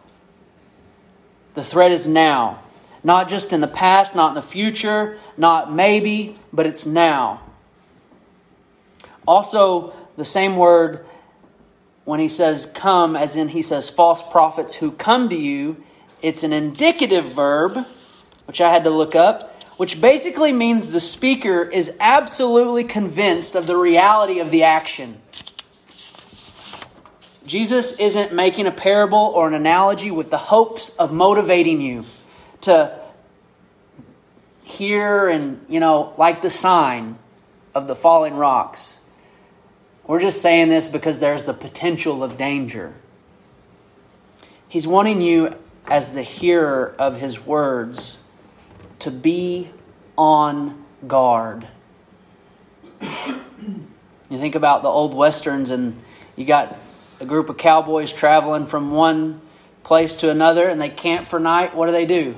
The 1.54 1.64
threat 1.64 1.92
is 1.92 2.06
now. 2.06 2.60
Not 3.02 3.28
just 3.28 3.52
in 3.52 3.60
the 3.60 3.68
past, 3.68 4.14
not 4.14 4.28
in 4.28 4.34
the 4.34 4.42
future, 4.42 5.18
not 5.36 5.72
maybe, 5.72 6.38
but 6.52 6.66
it's 6.66 6.86
now. 6.86 7.42
Also, 9.26 9.94
the 10.16 10.24
same 10.24 10.56
word 10.56 11.04
when 12.04 12.20
he 12.20 12.28
says 12.28 12.66
come, 12.74 13.16
as 13.16 13.36
in 13.36 13.48
he 13.48 13.62
says 13.62 13.88
false 13.90 14.22
prophets 14.22 14.74
who 14.74 14.90
come 14.92 15.28
to 15.30 15.36
you, 15.36 15.82
it's 16.22 16.42
an 16.42 16.52
indicative 16.52 17.24
verb, 17.24 17.86
which 18.46 18.60
I 18.60 18.70
had 18.70 18.84
to 18.84 18.90
look 18.90 19.14
up, 19.14 19.53
which 19.76 20.00
basically 20.00 20.52
means 20.52 20.90
the 20.90 21.00
speaker 21.00 21.62
is 21.62 21.96
absolutely 21.98 22.84
convinced 22.84 23.54
of 23.54 23.66
the 23.66 23.76
reality 23.76 24.38
of 24.38 24.50
the 24.50 24.62
action. 24.62 25.20
Jesus 27.46 27.92
isn't 27.98 28.32
making 28.32 28.66
a 28.66 28.70
parable 28.70 29.32
or 29.34 29.46
an 29.46 29.54
analogy 29.54 30.10
with 30.10 30.30
the 30.30 30.38
hopes 30.38 30.88
of 30.90 31.12
motivating 31.12 31.80
you 31.80 32.04
to 32.62 32.98
hear 34.62 35.28
and, 35.28 35.64
you 35.68 35.78
know, 35.78 36.14
like 36.16 36.40
the 36.40 36.50
sign 36.50 37.18
of 37.74 37.86
the 37.86 37.94
falling 37.94 38.34
rocks. 38.34 39.00
We're 40.06 40.20
just 40.20 40.40
saying 40.40 40.68
this 40.68 40.88
because 40.88 41.18
there's 41.18 41.44
the 41.44 41.54
potential 41.54 42.22
of 42.22 42.38
danger. 42.38 42.94
He's 44.68 44.86
wanting 44.86 45.20
you, 45.20 45.54
as 45.86 46.12
the 46.12 46.22
hearer 46.22 46.94
of 46.98 47.16
his 47.16 47.44
words, 47.44 48.16
to 49.04 49.10
be 49.10 49.70
on 50.18 50.84
guard. 51.06 51.66
You 53.00 54.38
think 54.38 54.54
about 54.54 54.82
the 54.82 54.88
old 54.88 55.14
westerns, 55.14 55.70
and 55.70 56.00
you 56.36 56.44
got 56.44 56.76
a 57.20 57.26
group 57.26 57.48
of 57.48 57.56
cowboys 57.56 58.12
traveling 58.12 58.66
from 58.66 58.90
one 58.90 59.40
place 59.82 60.16
to 60.16 60.30
another 60.30 60.66
and 60.66 60.80
they 60.80 60.88
camp 60.88 61.28
for 61.28 61.38
night, 61.38 61.76
what 61.76 61.86
do 61.86 61.92
they 61.92 62.06
do? 62.06 62.34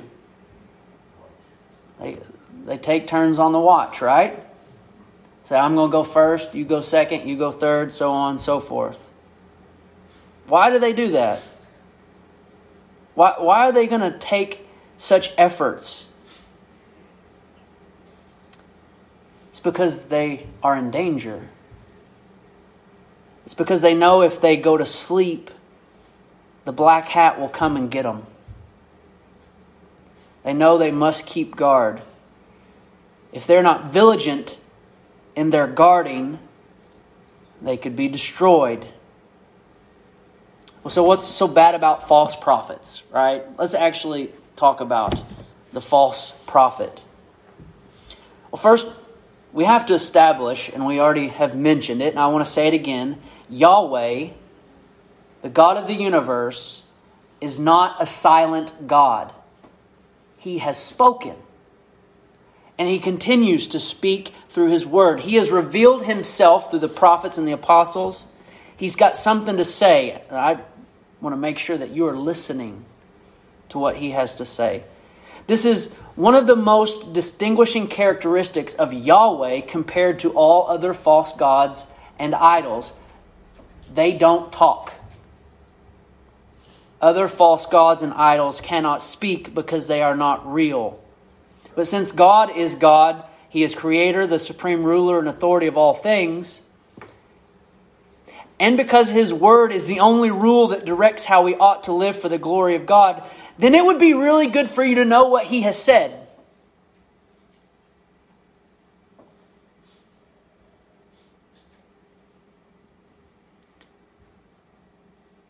They, 2.00 2.18
they 2.64 2.76
take 2.76 3.06
turns 3.06 3.38
on 3.38 3.52
the 3.52 3.60
watch, 3.60 4.02
right? 4.02 4.44
Say, 5.44 5.56
I'm 5.56 5.76
going 5.76 5.88
to 5.88 5.92
go 5.92 6.02
first, 6.02 6.54
you 6.54 6.64
go 6.64 6.80
second, 6.80 7.28
you 7.28 7.38
go 7.38 7.52
third, 7.52 7.92
so 7.92 8.10
on 8.10 8.32
and 8.32 8.40
so 8.40 8.58
forth. 8.58 9.08
Why 10.48 10.70
do 10.70 10.80
they 10.80 10.92
do 10.92 11.12
that? 11.12 11.40
Why, 13.14 13.36
why 13.38 13.68
are 13.68 13.72
they 13.72 13.86
going 13.86 14.00
to 14.00 14.18
take 14.18 14.66
such 14.98 15.32
efforts? 15.38 16.08
Because 19.66 20.02
they 20.02 20.46
are 20.62 20.76
in 20.76 20.92
danger. 20.92 21.48
It's 23.44 23.54
because 23.54 23.82
they 23.82 23.94
know 23.94 24.22
if 24.22 24.40
they 24.40 24.56
go 24.56 24.76
to 24.76 24.86
sleep, 24.86 25.50
the 26.64 26.72
black 26.72 27.08
hat 27.08 27.40
will 27.40 27.48
come 27.48 27.76
and 27.76 27.90
get 27.90 28.04
them. 28.04 28.22
They 30.44 30.52
know 30.52 30.78
they 30.78 30.92
must 30.92 31.26
keep 31.26 31.56
guard. 31.56 32.00
If 33.32 33.48
they're 33.48 33.64
not 33.64 33.92
vigilant 33.92 34.56
in 35.34 35.50
their 35.50 35.66
guarding, 35.66 36.38
they 37.60 37.76
could 37.76 37.96
be 37.96 38.06
destroyed. 38.06 38.86
Well, 40.84 40.90
so 40.90 41.02
what's 41.02 41.26
so 41.26 41.48
bad 41.48 41.74
about 41.74 42.06
false 42.06 42.36
prophets, 42.36 43.02
right? 43.10 43.42
Let's 43.58 43.74
actually 43.74 44.30
talk 44.54 44.80
about 44.80 45.20
the 45.72 45.80
false 45.80 46.30
prophet. 46.46 47.00
Well, 48.52 48.62
first, 48.62 48.86
we 49.56 49.64
have 49.64 49.86
to 49.86 49.94
establish, 49.94 50.68
and 50.68 50.84
we 50.84 51.00
already 51.00 51.28
have 51.28 51.56
mentioned 51.56 52.02
it, 52.02 52.10
and 52.10 52.18
I 52.18 52.26
want 52.26 52.44
to 52.44 52.50
say 52.50 52.68
it 52.68 52.74
again 52.74 53.18
Yahweh, 53.48 54.28
the 55.40 55.48
God 55.48 55.78
of 55.78 55.86
the 55.86 55.94
universe, 55.94 56.82
is 57.40 57.58
not 57.58 57.96
a 57.98 58.04
silent 58.04 58.86
God. 58.86 59.32
He 60.36 60.58
has 60.58 60.76
spoken. 60.76 61.36
And 62.76 62.86
he 62.86 62.98
continues 62.98 63.68
to 63.68 63.80
speak 63.80 64.34
through 64.50 64.72
his 64.72 64.84
word. 64.84 65.20
He 65.20 65.36
has 65.36 65.50
revealed 65.50 66.04
himself 66.04 66.70
through 66.70 66.80
the 66.80 66.88
prophets 66.88 67.38
and 67.38 67.48
the 67.48 67.52
apostles. 67.52 68.26
He's 68.76 68.94
got 68.94 69.16
something 69.16 69.56
to 69.56 69.64
say. 69.64 70.20
I 70.30 70.58
want 71.22 71.32
to 71.32 71.38
make 71.38 71.56
sure 71.56 71.78
that 71.78 71.92
you 71.92 72.06
are 72.08 72.16
listening 72.16 72.84
to 73.70 73.78
what 73.78 73.96
he 73.96 74.10
has 74.10 74.34
to 74.34 74.44
say. 74.44 74.84
This 75.46 75.64
is 75.64 75.94
one 76.16 76.34
of 76.34 76.46
the 76.46 76.56
most 76.56 77.12
distinguishing 77.12 77.88
characteristics 77.88 78.74
of 78.74 78.92
Yahweh 78.92 79.62
compared 79.62 80.20
to 80.20 80.30
all 80.32 80.66
other 80.68 80.92
false 80.92 81.32
gods 81.32 81.86
and 82.18 82.34
idols. 82.34 82.94
They 83.94 84.12
don't 84.12 84.52
talk. 84.52 84.92
Other 87.00 87.28
false 87.28 87.66
gods 87.66 88.02
and 88.02 88.12
idols 88.14 88.60
cannot 88.60 89.02
speak 89.02 89.54
because 89.54 89.86
they 89.86 90.02
are 90.02 90.16
not 90.16 90.52
real. 90.52 90.98
But 91.74 91.86
since 91.86 92.10
God 92.10 92.56
is 92.56 92.74
God, 92.74 93.22
He 93.48 93.62
is 93.62 93.74
creator, 93.74 94.26
the 94.26 94.38
supreme 94.38 94.82
ruler, 94.82 95.18
and 95.18 95.28
authority 95.28 95.66
of 95.66 95.76
all 95.76 95.92
things, 95.92 96.62
and 98.58 98.76
because 98.76 99.10
His 99.10 99.32
word 99.32 99.72
is 99.72 99.86
the 99.86 100.00
only 100.00 100.30
rule 100.30 100.68
that 100.68 100.84
directs 100.84 101.24
how 101.24 101.42
we 101.42 101.54
ought 101.54 101.84
to 101.84 101.92
live 101.92 102.16
for 102.16 102.28
the 102.28 102.38
glory 102.38 102.74
of 102.74 102.86
God, 102.86 103.22
then 103.58 103.74
it 103.74 103.84
would 103.84 103.98
be 103.98 104.14
really 104.14 104.48
good 104.48 104.68
for 104.68 104.84
you 104.84 104.96
to 104.96 105.04
know 105.04 105.24
what 105.26 105.46
He 105.46 105.62
has 105.62 105.80
said. 105.80 106.26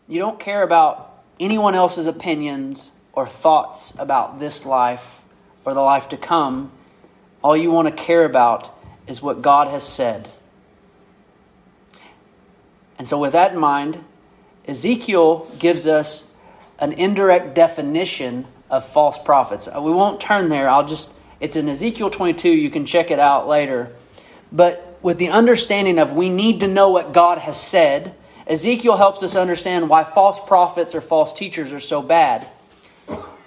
You 0.08 0.20
don't 0.20 0.38
care 0.38 0.62
about 0.62 1.20
anyone 1.40 1.74
else's 1.74 2.06
opinions 2.06 2.92
or 3.12 3.26
thoughts 3.26 3.94
about 3.98 4.38
this 4.38 4.64
life 4.64 5.20
or 5.64 5.74
the 5.74 5.80
life 5.80 6.10
to 6.10 6.16
come. 6.16 6.70
All 7.42 7.56
you 7.56 7.70
want 7.70 7.88
to 7.88 7.94
care 8.04 8.24
about 8.24 8.72
is 9.06 9.20
what 9.20 9.42
God 9.42 9.68
has 9.68 9.86
said. 9.86 10.28
And 12.98 13.06
so, 13.06 13.18
with 13.18 13.32
that 13.32 13.52
in 13.52 13.58
mind, 13.58 14.02
Ezekiel 14.66 15.50
gives 15.58 15.86
us 15.86 16.30
an 16.78 16.92
indirect 16.92 17.54
definition 17.54 18.46
of 18.70 18.86
false 18.86 19.18
prophets. 19.18 19.68
Uh, 19.68 19.80
we 19.80 19.92
won't 19.92 20.20
turn 20.20 20.48
there. 20.48 20.68
I'll 20.68 20.86
just, 20.86 21.12
it's 21.40 21.56
in 21.56 21.68
Ezekiel 21.68 22.10
22. 22.10 22.48
You 22.48 22.70
can 22.70 22.86
check 22.86 23.10
it 23.10 23.18
out 23.18 23.48
later. 23.48 23.92
But 24.52 24.98
with 25.02 25.18
the 25.18 25.28
understanding 25.28 25.98
of 25.98 26.12
we 26.12 26.28
need 26.28 26.60
to 26.60 26.68
know 26.68 26.90
what 26.90 27.12
God 27.12 27.38
has 27.38 27.60
said, 27.60 28.14
Ezekiel 28.46 28.96
helps 28.96 29.22
us 29.22 29.36
understand 29.36 29.88
why 29.88 30.04
false 30.04 30.40
prophets 30.40 30.94
or 30.94 31.00
false 31.00 31.32
teachers 31.32 31.72
are 31.72 31.80
so 31.80 32.02
bad. 32.02 32.46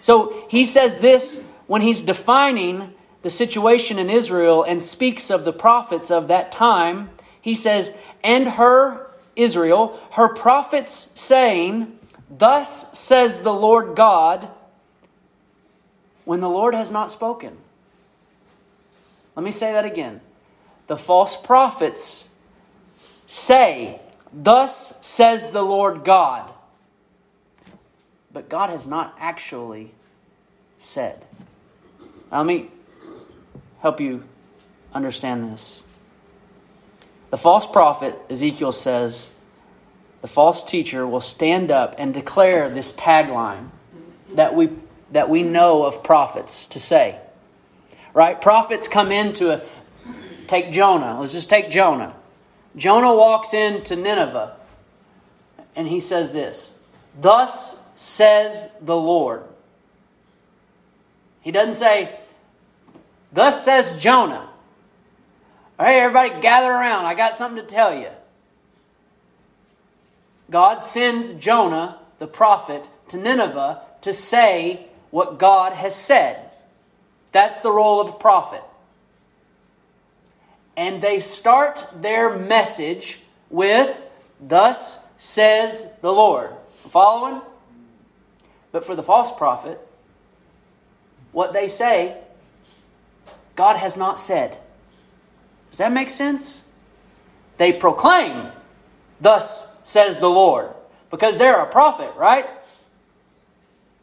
So 0.02 0.46
he 0.50 0.66
says 0.66 0.98
this 0.98 1.44
when 1.68 1.82
he's 1.82 2.02
defining 2.02 2.94
the 3.22 3.30
situation 3.30 4.00
in 4.00 4.10
Israel 4.10 4.64
and 4.64 4.82
speaks 4.82 5.30
of 5.30 5.46
the 5.46 5.54
prophets 5.54 6.12
of 6.12 6.30
that 6.30 6.52
time. 6.52 7.10
He 7.42 7.56
says, 7.56 7.94
And 8.24 8.48
her, 8.48 9.08
Israel, 9.36 10.00
her 10.12 10.30
prophets 10.30 11.10
saying, 11.16 11.99
Thus 12.30 12.98
says 12.98 13.40
the 13.40 13.54
Lord 13.54 13.96
God, 13.96 14.48
when 16.26 16.42
the 16.42 16.50
Lord 16.50 16.76
has 16.76 16.92
not 16.92 17.10
spoken. 17.10 17.58
Let 19.36 19.44
me 19.44 19.52
say 19.52 19.72
that 19.72 19.86
again. 19.86 20.22
The 20.88 20.98
false 20.98 21.36
prophets 21.36 22.30
say, 23.26 24.00
Thus 24.32 24.96
says 25.06 25.52
the 25.52 25.64
Lord 25.64 26.04
God. 26.04 26.52
But 28.32 28.48
God 28.48 28.70
has 28.70 28.86
not 28.86 29.16
actually 29.20 29.92
said. 30.78 31.26
Now, 32.32 32.38
let 32.40 32.46
me 32.46 32.70
help 33.82 34.00
you 34.00 34.24
understand 34.94 35.52
this. 35.52 35.84
The 37.32 37.38
false 37.38 37.66
prophet, 37.66 38.20
Ezekiel 38.30 38.72
says, 38.72 39.32
the 40.22 40.28
false 40.28 40.64
teacher 40.64 41.08
will 41.08 41.22
stand 41.22 41.72
up 41.72 41.96
and 41.98 42.14
declare 42.14 42.70
this 42.70 42.94
tagline 42.94 43.70
that 44.34 44.56
we, 44.56 44.70
that 45.12 45.30
we 45.30 45.44
know 45.44 45.86
of 45.86 46.04
prophets 46.04 46.68
to 46.68 46.80
say. 46.80 47.20
Right? 48.14 48.40
Prophets 48.40 48.88
come 48.88 49.12
into 49.12 49.52
a, 49.52 49.62
take 50.48 50.72
Jonah. 50.72 51.20
Let's 51.20 51.32
just 51.32 51.50
take 51.50 51.70
Jonah. 51.70 52.16
Jonah 52.76 53.14
walks 53.14 53.54
into 53.54 53.96
Nineveh 53.96 54.56
and 55.76 55.88
he 55.88 56.00
says 56.00 56.32
this 56.32 56.74
Thus 57.20 57.82
says 57.96 58.70
the 58.82 58.96
Lord. 58.96 59.44
He 61.42 61.52
doesn't 61.52 61.76
say, 61.76 62.20
Thus 63.32 63.64
says 63.64 63.98
Jonah. 63.98 64.50
Hey, 65.80 66.02
everybody, 66.02 66.42
gather 66.42 66.70
around. 66.70 67.06
I 67.06 67.14
got 67.14 67.36
something 67.36 67.62
to 67.62 67.68
tell 67.68 67.98
you. 67.98 68.10
God 70.50 70.84
sends 70.84 71.34
Jonah, 71.34 72.00
the 72.18 72.28
prophet, 72.28 72.88
to 73.10 73.18
Nineveh 73.18 73.82
to 74.02 74.14
say 74.14 74.86
what 75.12 75.40
God 75.40 75.74
has 75.74 75.96
said. 75.96 76.52
That's 77.32 77.60
the 77.60 77.72
role 77.72 78.02
of 78.02 78.10
a 78.10 78.14
prophet. 78.14 78.64
And 80.76 81.02
they 81.02 81.20
start 81.20 81.86
their 81.96 82.38
message 82.38 83.20
with, 83.50 84.04
Thus 84.40 85.06
says 85.18 85.86
the 86.02 86.12
Lord. 86.12 86.52
Following? 86.88 87.42
But 88.72 88.86
for 88.86 88.96
the 88.96 89.04
false 89.04 89.32
prophet, 89.36 89.80
what 91.32 91.54
they 91.54 91.68
say, 91.68 92.18
God 93.56 93.76
has 93.76 93.98
not 93.98 94.18
said. 94.18 94.58
Does 95.70 95.80
that 95.80 95.92
make 95.92 96.10
sense? 96.10 96.64
They 97.58 97.74
proclaim, 97.74 98.48
Thus 99.20 99.76
says 99.90 100.20
the 100.20 100.30
Lord. 100.30 100.72
Because 101.10 101.40
they're 101.40 101.62
a 101.62 101.66
prophet, 101.66 102.14
right? 102.16 102.46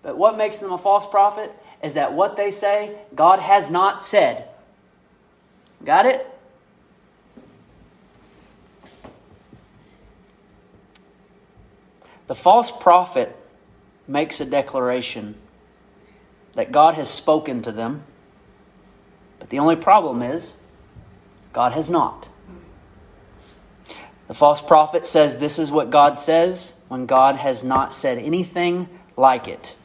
But 0.02 0.18
what 0.18 0.36
makes 0.36 0.58
them 0.58 0.72
a 0.72 0.78
false 0.78 1.06
prophet 1.06 1.52
is 1.80 1.94
that 1.94 2.12
what 2.12 2.36
they 2.36 2.50
say, 2.50 2.98
God 3.14 3.38
has 3.38 3.70
not 3.70 4.02
said. 4.02 4.48
Got 5.84 6.06
it? 6.06 6.26
The 12.26 12.34
false 12.34 12.72
prophet 12.72 13.36
makes 14.08 14.40
a 14.40 14.44
declaration 14.44 15.36
that 16.54 16.72
God 16.72 16.94
has 16.94 17.08
spoken 17.08 17.62
to 17.62 17.70
them, 17.70 18.02
but 19.38 19.50
the 19.50 19.60
only 19.60 19.76
problem 19.76 20.20
is 20.22 20.56
God 21.52 21.72
has 21.74 21.88
not. 21.88 22.28
The 24.28 24.34
false 24.34 24.60
prophet 24.60 25.06
says 25.06 25.38
this 25.38 25.58
is 25.58 25.70
what 25.70 25.90
God 25.90 26.18
says 26.18 26.74
when 26.88 27.06
God 27.06 27.36
has 27.36 27.62
not 27.62 27.94
said 27.94 28.18
anything 28.18 28.88
like 29.16 29.48
it. 29.48 29.76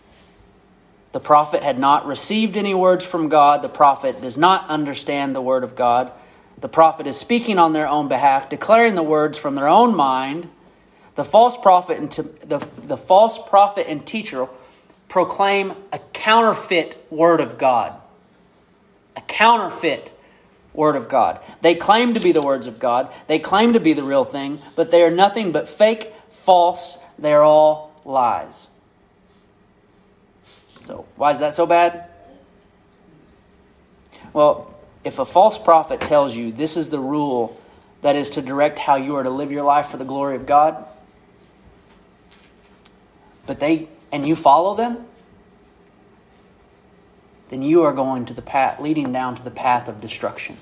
The 1.12 1.20
prophet 1.20 1.62
had 1.62 1.78
not 1.78 2.06
received 2.08 2.58
any 2.58 2.74
words 2.74 3.06
from 3.06 3.30
God. 3.30 3.62
The 3.62 3.70
prophet 3.70 4.22
does 4.22 4.38
not 4.38 4.70
understand 4.70 5.36
the 5.36 5.42
word 5.42 5.64
of 5.64 5.76
God. 5.76 6.12
The 6.60 6.70
prophet 6.70 7.08
is 7.08 7.18
speaking 7.18 7.60
on 7.60 7.74
their 7.74 7.88
own 7.88 8.08
behalf, 8.08 8.50
declaring 8.50 8.96
the 8.96 9.04
words 9.04 9.38
from 9.38 9.56
their 9.56 9.68
own 9.68 9.96
mind. 9.96 10.50
The 11.16 11.24
false 11.24 11.58
prophet 11.58 11.98
and 11.98 12.12
the, 12.48 12.66
the 12.84 12.98
false 12.98 13.38
prophet 13.38 13.88
and 13.90 14.06
teacher 14.06 14.48
proclaim 15.10 15.74
a 15.92 16.00
counterfeit 16.14 17.06
word 17.10 17.42
of 17.42 17.58
God. 17.58 17.94
A 19.18 19.22
counterfeit 19.22 20.14
Word 20.74 20.96
of 20.96 21.10
God. 21.10 21.40
They 21.62 21.76
claim 21.76 22.14
to 22.14 22.20
be 22.20 22.32
the 22.32 22.42
words 22.42 22.68
of 22.68 22.80
God. 22.80 23.14
They 23.28 23.40
claim 23.40 23.74
to 23.74 23.80
be 23.80 23.94
the 23.94 24.04
real 24.04 24.24
thing, 24.24 24.62
but 24.76 24.92
they 24.92 25.04
are 25.04 25.12
nothing 25.12 25.52
but 25.52 25.68
fake, 25.68 26.14
false. 26.30 26.98
They're 27.20 27.44
all 27.44 27.92
lies. 28.06 28.70
So, 30.84 31.06
why 31.16 31.32
is 31.32 31.40
that 31.40 31.54
so 31.54 31.66
bad? 31.66 32.10
Well, 34.34 34.74
if 35.04 35.20
a 35.20 35.26
false 35.26 35.58
prophet 35.58 36.00
tells 36.00 36.36
you 36.36 36.52
this 36.52 36.78
is 36.78 36.90
the 36.90 37.00
rule 37.00 37.60
that 38.02 38.16
is 38.16 38.32
to 38.32 38.42
direct 38.42 38.80
how 38.80 38.96
you 38.96 39.16
are 39.16 39.24
to 39.24 39.30
live 39.30 39.52
your 39.52 39.64
life 39.64 39.88
for 39.88 39.98
the 39.98 40.06
glory 40.06 40.36
of 40.36 40.46
God, 40.46 40.86
but 43.46 43.60
they 43.60 43.90
and 44.12 44.28
you 44.28 44.36
follow 44.36 44.76
them, 44.76 45.06
then 47.52 47.62
you 47.62 47.84
are 47.84 47.92
going 47.92 48.26
to 48.26 48.34
the 48.34 48.42
path, 48.42 48.80
leading 48.80 49.12
down 49.12 49.36
to 49.36 49.44
the 49.44 49.52
path 49.52 49.90
of 49.90 50.00
destruction. 50.00 50.56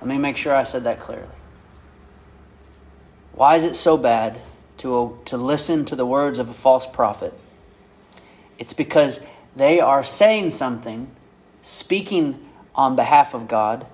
Let 0.00 0.08
me 0.08 0.18
make 0.18 0.36
sure 0.36 0.54
I 0.54 0.64
said 0.64 0.84
that 0.84 1.00
clearly. 1.00 1.26
Why 3.32 3.56
is 3.56 3.64
it 3.64 3.74
so 3.74 3.96
bad 3.96 4.38
to, 4.78 5.18
to 5.24 5.38
listen 5.38 5.86
to 5.86 5.96
the 5.96 6.04
words 6.04 6.38
of 6.38 6.50
a 6.50 6.52
false 6.52 6.84
prophet? 6.84 7.32
It's 8.58 8.74
because 8.74 9.24
they 9.56 9.80
are 9.80 10.04
saying 10.04 10.50
something, 10.50 11.10
speaking 11.62 12.46
on 12.74 12.96
behalf 12.96 13.32
of 13.32 13.48
God, 13.48 13.86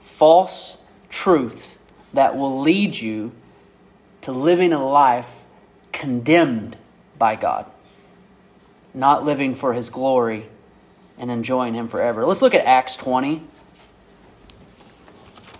false 0.00 0.78
truth 1.10 1.78
that 2.12 2.36
will 2.36 2.60
lead 2.60 2.96
you 2.96 3.30
to 4.22 4.32
living 4.32 4.72
a 4.72 4.84
life 4.84 5.44
condemned 5.92 6.76
by 7.18 7.36
God 7.36 7.66
not 8.94 9.24
living 9.24 9.54
for 9.54 9.72
his 9.72 9.90
glory 9.90 10.46
and 11.18 11.30
enjoying 11.30 11.74
him 11.74 11.88
forever. 11.88 12.26
Let's 12.26 12.42
look 12.42 12.54
at 12.54 12.64
Acts 12.64 12.96
20. 12.96 13.42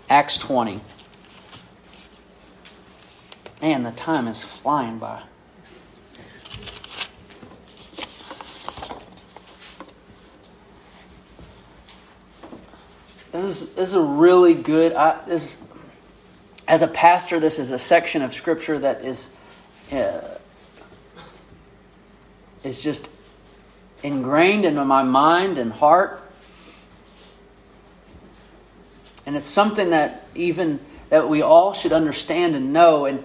Acts 0.08 0.36
20. 0.38 0.80
Man, 3.60 3.82
the 3.84 3.92
time 3.92 4.26
is 4.26 4.42
flying 4.42 4.98
by. 4.98 5.22
This 13.30 13.62
is, 13.62 13.68
this 13.70 13.88
is 13.88 13.94
a 13.94 14.00
really 14.00 14.52
good. 14.52 14.92
I, 14.92 15.24
this, 15.26 15.56
as 16.68 16.82
a 16.82 16.88
pastor, 16.88 17.40
this 17.40 17.58
is 17.58 17.70
a 17.70 17.78
section 17.78 18.20
of 18.20 18.34
scripture 18.34 18.78
that 18.78 19.04
is 19.04 19.34
uh, 19.90 20.38
is 22.62 22.82
just 22.82 23.08
ingrained 24.02 24.64
into 24.64 24.84
my 24.84 25.02
mind 25.02 25.58
and 25.58 25.72
heart, 25.72 26.22
and 29.24 29.36
it's 29.36 29.46
something 29.46 29.90
that 29.90 30.26
even 30.34 30.80
that 31.10 31.28
we 31.28 31.42
all 31.42 31.72
should 31.72 31.92
understand 31.92 32.56
and 32.56 32.72
know. 32.72 33.04
And 33.04 33.24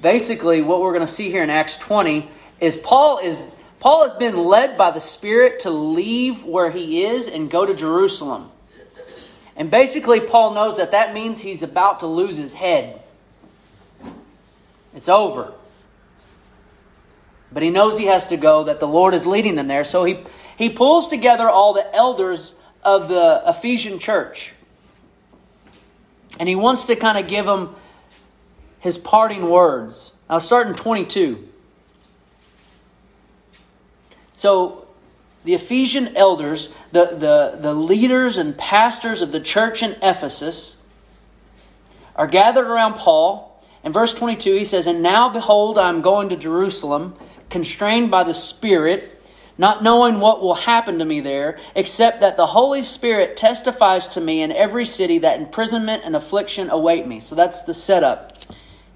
basically, 0.00 0.60
what 0.60 0.80
we're 0.80 0.92
going 0.92 1.06
to 1.06 1.12
see 1.12 1.30
here 1.30 1.42
in 1.42 1.50
Acts 1.50 1.76
twenty 1.76 2.28
is 2.60 2.76
Paul 2.76 3.18
is 3.18 3.42
Paul 3.80 4.02
has 4.02 4.14
been 4.14 4.36
led 4.36 4.76
by 4.76 4.90
the 4.90 5.00
Spirit 5.00 5.60
to 5.60 5.70
leave 5.70 6.44
where 6.44 6.70
he 6.70 7.04
is 7.04 7.28
and 7.28 7.50
go 7.50 7.64
to 7.64 7.74
Jerusalem. 7.74 8.50
And 9.56 9.70
basically, 9.70 10.20
Paul 10.20 10.54
knows 10.54 10.78
that 10.78 10.92
that 10.92 11.14
means 11.14 11.40
he's 11.40 11.62
about 11.62 12.00
to 12.00 12.06
lose 12.06 12.36
his 12.36 12.54
head. 12.54 13.00
It's 14.94 15.08
over. 15.08 15.52
But 17.52 17.62
he 17.62 17.70
knows 17.70 17.98
he 17.98 18.06
has 18.06 18.26
to 18.28 18.36
go, 18.36 18.64
that 18.64 18.80
the 18.80 18.88
Lord 18.88 19.14
is 19.14 19.26
leading 19.26 19.56
them 19.56 19.68
there. 19.68 19.84
So 19.84 20.04
he, 20.04 20.20
he 20.56 20.70
pulls 20.70 21.08
together 21.08 21.48
all 21.48 21.74
the 21.74 21.94
elders 21.94 22.54
of 22.82 23.08
the 23.08 23.42
Ephesian 23.46 23.98
church. 23.98 24.54
And 26.40 26.48
he 26.48 26.54
wants 26.54 26.86
to 26.86 26.96
kind 26.96 27.18
of 27.18 27.28
give 27.28 27.46
them 27.46 27.74
his 28.80 28.98
parting 28.98 29.48
words. 29.48 30.12
I'll 30.28 30.40
start 30.40 30.66
in 30.66 30.74
22. 30.74 31.48
So 34.34 34.88
the 35.44 35.54
Ephesian 35.54 36.16
elders, 36.16 36.70
the, 36.90 37.04
the, 37.04 37.58
the 37.60 37.74
leaders 37.74 38.38
and 38.38 38.56
pastors 38.56 39.22
of 39.22 39.30
the 39.30 39.40
church 39.40 39.82
in 39.82 39.92
Ephesus, 40.02 40.76
are 42.16 42.26
gathered 42.26 42.66
around 42.66 42.94
Paul. 42.94 43.62
In 43.84 43.92
verse 43.92 44.14
22, 44.14 44.54
he 44.54 44.64
says, 44.64 44.86
And 44.86 45.02
now 45.02 45.28
behold, 45.28 45.78
I 45.78 45.88
am 45.88 46.02
going 46.02 46.28
to 46.30 46.36
Jerusalem, 46.36 47.14
constrained 47.52 48.10
by 48.10 48.24
the 48.24 48.32
Spirit, 48.32 49.22
not 49.58 49.82
knowing 49.82 50.18
what 50.18 50.40
will 50.40 50.54
happen 50.54 50.98
to 50.98 51.04
me 51.04 51.20
there, 51.20 51.60
except 51.74 52.22
that 52.22 52.38
the 52.38 52.46
Holy 52.46 52.80
Spirit 52.80 53.36
testifies 53.36 54.08
to 54.08 54.20
me 54.22 54.40
in 54.40 54.50
every 54.50 54.86
city 54.86 55.18
that 55.18 55.38
imprisonment 55.38 56.02
and 56.04 56.16
affliction 56.16 56.70
await 56.70 57.06
me. 57.06 57.20
So 57.20 57.34
that's 57.34 57.62
the 57.62 57.74
setup. 57.74 58.38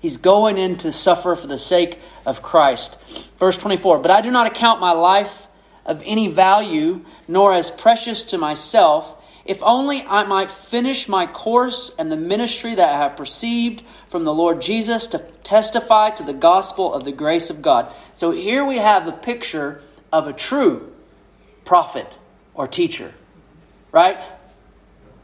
He's 0.01 0.17
going 0.17 0.57
in 0.57 0.79
to 0.79 0.91
suffer 0.91 1.37
for 1.37 1.47
the 1.47 1.59
sake 1.59 2.01
of 2.25 2.41
Christ. 2.41 2.97
Verse 3.39 3.59
24, 3.59 3.99
But 3.99 4.11
I 4.11 4.23
do 4.23 4.31
not 4.31 4.47
account 4.47 4.81
my 4.81 4.93
life 4.93 5.47
of 5.85 6.03
any 6.07 6.29
value, 6.29 7.05
nor 7.29 7.53
as 7.53 7.71
precious 7.71 8.25
to 8.25 8.39
myself, 8.39 9.16
if 9.47 9.63
only 9.63 10.03
I 10.03 10.25
might 10.25 10.51
finish 10.51 11.09
my 11.09 11.27
course 11.27 11.91
and 11.99 12.11
the 12.11 12.17
ministry 12.17 12.75
that 12.75 12.89
I 12.89 12.97
have 12.99 13.17
perceived 13.17 13.83
from 14.09 14.25
the 14.25 14.35
Lord 14.35 14.63
Jesus 14.63 15.07
to 15.09 15.19
testify 15.45 16.11
to 16.11 16.23
the 16.23 16.33
gospel 16.33 16.93
of 16.93 17.05
the 17.05 17.13
grace 17.13 17.51
of 17.51 17.63
God. 17.63 17.95
So 18.15 18.31
here 18.31 18.65
we 18.65 18.79
have 18.79 19.07
a 19.07 19.13
picture 19.13 19.83
of 20.13 20.27
a 20.27 20.33
true 20.33 20.93
prophet 21.65 22.19
or 22.55 22.67
teacher, 22.67 23.13
right? 23.93 24.19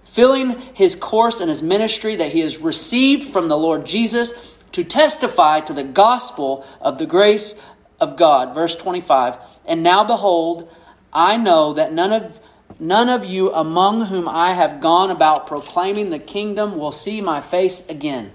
Filling 0.04 0.60
his 0.74 0.94
course 0.94 1.40
and 1.40 1.48
his 1.48 1.62
ministry 1.62 2.16
that 2.16 2.32
he 2.32 2.40
has 2.40 2.58
received 2.58 3.32
from 3.32 3.48
the 3.48 3.56
Lord 3.56 3.86
Jesus 3.86 4.32
to 4.72 4.84
testify 4.84 5.60
to 5.60 5.72
the 5.72 5.84
gospel 5.84 6.66
of 6.80 6.98
the 6.98 7.06
grace 7.06 7.60
of 8.00 8.16
God. 8.16 8.54
Verse 8.54 8.76
25. 8.76 9.36
And 9.64 9.82
now 9.82 10.04
behold, 10.04 10.70
I 11.12 11.36
know 11.36 11.74
that 11.74 11.92
none 11.92 12.12
of 12.12 12.40
none 12.82 13.08
of 13.08 13.24
you 13.24 13.52
among 13.52 14.06
whom 14.06 14.28
I 14.28 14.54
have 14.54 14.80
gone 14.80 15.10
about 15.10 15.46
proclaiming 15.46 16.10
the 16.10 16.18
kingdom 16.18 16.76
will 16.76 16.90
see 16.90 17.20
my 17.20 17.40
face 17.40 17.88
again. 17.88 18.32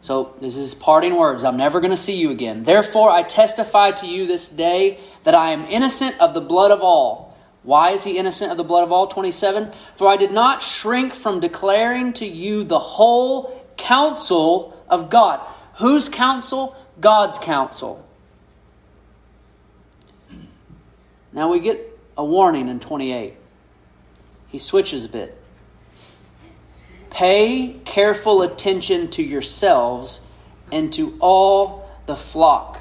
So 0.00 0.36
this 0.40 0.56
is 0.56 0.72
parting 0.72 1.16
words. 1.16 1.42
I'm 1.42 1.56
never 1.56 1.80
going 1.80 1.90
to 1.90 1.96
see 1.96 2.16
you 2.16 2.30
again. 2.30 2.62
Therefore 2.62 3.10
I 3.10 3.24
testify 3.24 3.90
to 3.90 4.06
you 4.06 4.28
this 4.28 4.48
day 4.48 5.00
that 5.24 5.34
I 5.34 5.50
am 5.50 5.64
innocent 5.64 6.18
of 6.20 6.32
the 6.32 6.40
blood 6.40 6.70
of 6.70 6.80
all. 6.80 7.36
Why 7.64 7.90
is 7.90 8.04
he 8.04 8.16
innocent 8.16 8.52
of 8.52 8.56
the 8.56 8.62
blood 8.62 8.84
of 8.84 8.92
all? 8.92 9.08
27. 9.08 9.72
For 9.96 10.06
I 10.06 10.16
did 10.16 10.30
not 10.30 10.62
shrink 10.62 11.12
from 11.12 11.40
declaring 11.40 12.12
to 12.14 12.24
you 12.24 12.62
the 12.62 12.78
whole 12.78 13.66
counsel 13.76 14.80
of 14.88 15.10
God. 15.10 15.40
Whose 15.78 16.08
counsel? 16.08 16.76
God's 17.00 17.36
counsel. 17.38 18.06
Now 21.32 21.50
we 21.50 21.58
get 21.58 21.95
a 22.16 22.24
warning 22.24 22.68
in 22.68 22.80
28. 22.80 23.34
He 24.48 24.58
switches 24.58 25.04
a 25.04 25.08
bit. 25.08 25.40
Pay 27.10 27.80
careful 27.84 28.42
attention 28.42 29.08
to 29.10 29.22
yourselves 29.22 30.20
and 30.70 30.92
to 30.94 31.16
all 31.20 31.88
the 32.06 32.16
flock. 32.16 32.80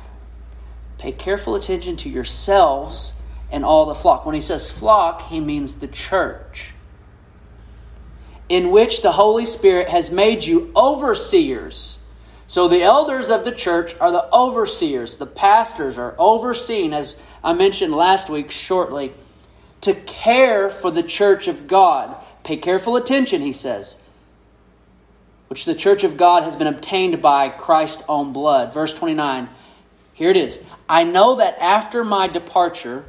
Pay 0.97 1.11
careful 1.11 1.55
attention 1.55 1.97
to 1.97 2.09
yourselves 2.09 3.13
and 3.51 3.63
all 3.63 3.85
the 3.85 3.95
flock. 3.95 4.25
When 4.25 4.35
he 4.35 4.41
says 4.41 4.71
flock, 4.71 5.23
he 5.29 5.39
means 5.39 5.75
the 5.75 5.87
church, 5.87 6.73
in 8.49 8.71
which 8.71 9.01
the 9.01 9.13
Holy 9.13 9.45
Spirit 9.45 9.89
has 9.89 10.11
made 10.11 10.43
you 10.43 10.71
overseers 10.75 11.97
so 12.47 12.67
the 12.67 12.83
elders 12.83 13.29
of 13.29 13.43
the 13.43 13.51
church 13.51 13.95
are 13.99 14.11
the 14.11 14.31
overseers. 14.33 15.17
The 15.17 15.25
pastors 15.25 15.97
are 15.97 16.15
overseen, 16.17 16.93
as 16.93 17.15
I 17.43 17.53
mentioned 17.53 17.93
last 17.93 18.29
week 18.29 18.51
shortly, 18.51 19.13
to 19.85 19.93
care 19.93 20.69
for 20.69 20.91
the 20.91 21.03
church 21.03 21.47
of 21.47 21.67
God. 21.67 22.15
Pay 22.43 22.57
careful 22.57 22.95
attention, 22.95 23.41
he 23.41 23.53
says, 23.53 23.95
which 25.47 25.65
the 25.65 25.73
church 25.75 26.03
of 26.03 26.17
God 26.17 26.43
has 26.43 26.55
been 26.55 26.67
obtained 26.67 27.21
by 27.21 27.49
Christ's 27.49 28.03
own 28.07 28.33
blood. 28.33 28.73
Verse 28.73 28.93
29. 28.93 29.49
Here 30.13 30.29
it 30.29 30.37
is. 30.37 30.59
I 30.87 31.03
know 31.03 31.37
that 31.37 31.57
after 31.59 32.03
my 32.03 32.27
departure, 32.27 33.05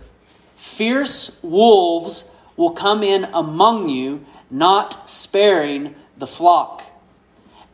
fierce 0.57 1.37
wolves 1.43 2.25
will 2.57 2.73
come 2.73 3.03
in 3.03 3.25
among 3.25 3.89
you, 3.89 4.25
not 4.51 5.09
sparing 5.09 5.95
the 6.17 6.27
flock. 6.27 6.83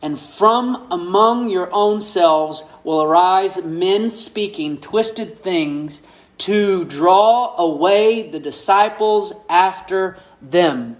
And 0.01 0.19
from 0.19 0.91
among 0.91 1.49
your 1.49 1.69
own 1.73 2.01
selves 2.01 2.63
will 2.83 3.01
arise 3.01 3.63
men 3.63 4.09
speaking 4.09 4.79
twisted 4.81 5.41
things 5.41 6.01
to 6.43 6.83
draw 6.83 7.55
away 7.57 8.29
the 8.29 8.39
disciples 8.39 9.31
after 9.49 10.17
them. 10.41 10.97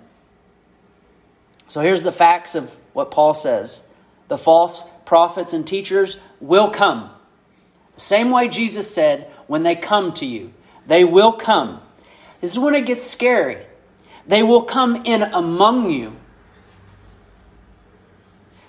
So 1.68 1.82
here's 1.82 2.04
the 2.04 2.14
facts 2.14 2.56
of 2.56 2.74
what 2.94 3.12
Paul 3.12 3.34
says 3.34 3.84
the 4.30 4.38
false 4.38 4.86
prophets 5.06 5.52
and 5.52 5.68
teachers 5.68 6.18
will 6.40 6.70
come. 6.70 7.10
The 7.96 8.02
same 8.02 8.32
way 8.32 8.48
Jesus 8.48 8.94
said, 8.94 9.30
when 9.48 9.64
they 9.64 9.76
come 9.76 10.14
to 10.14 10.26
you, 10.26 10.54
they 10.88 11.04
will 11.04 11.34
come. 11.34 11.82
This 12.40 12.54
is 12.54 12.60
when 12.60 12.74
it 12.74 12.86
gets 12.86 13.04
scary. 13.04 13.66
They 14.26 14.44
will 14.44 14.64
come 14.64 15.06
in 15.06 15.24
among 15.24 15.90
you. 15.90 16.16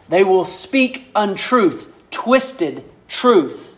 They 0.09 0.25
will 0.25 0.45
speak 0.45 1.07
untruth, 1.15 1.93
twisted 2.11 2.85
truth. 3.07 3.74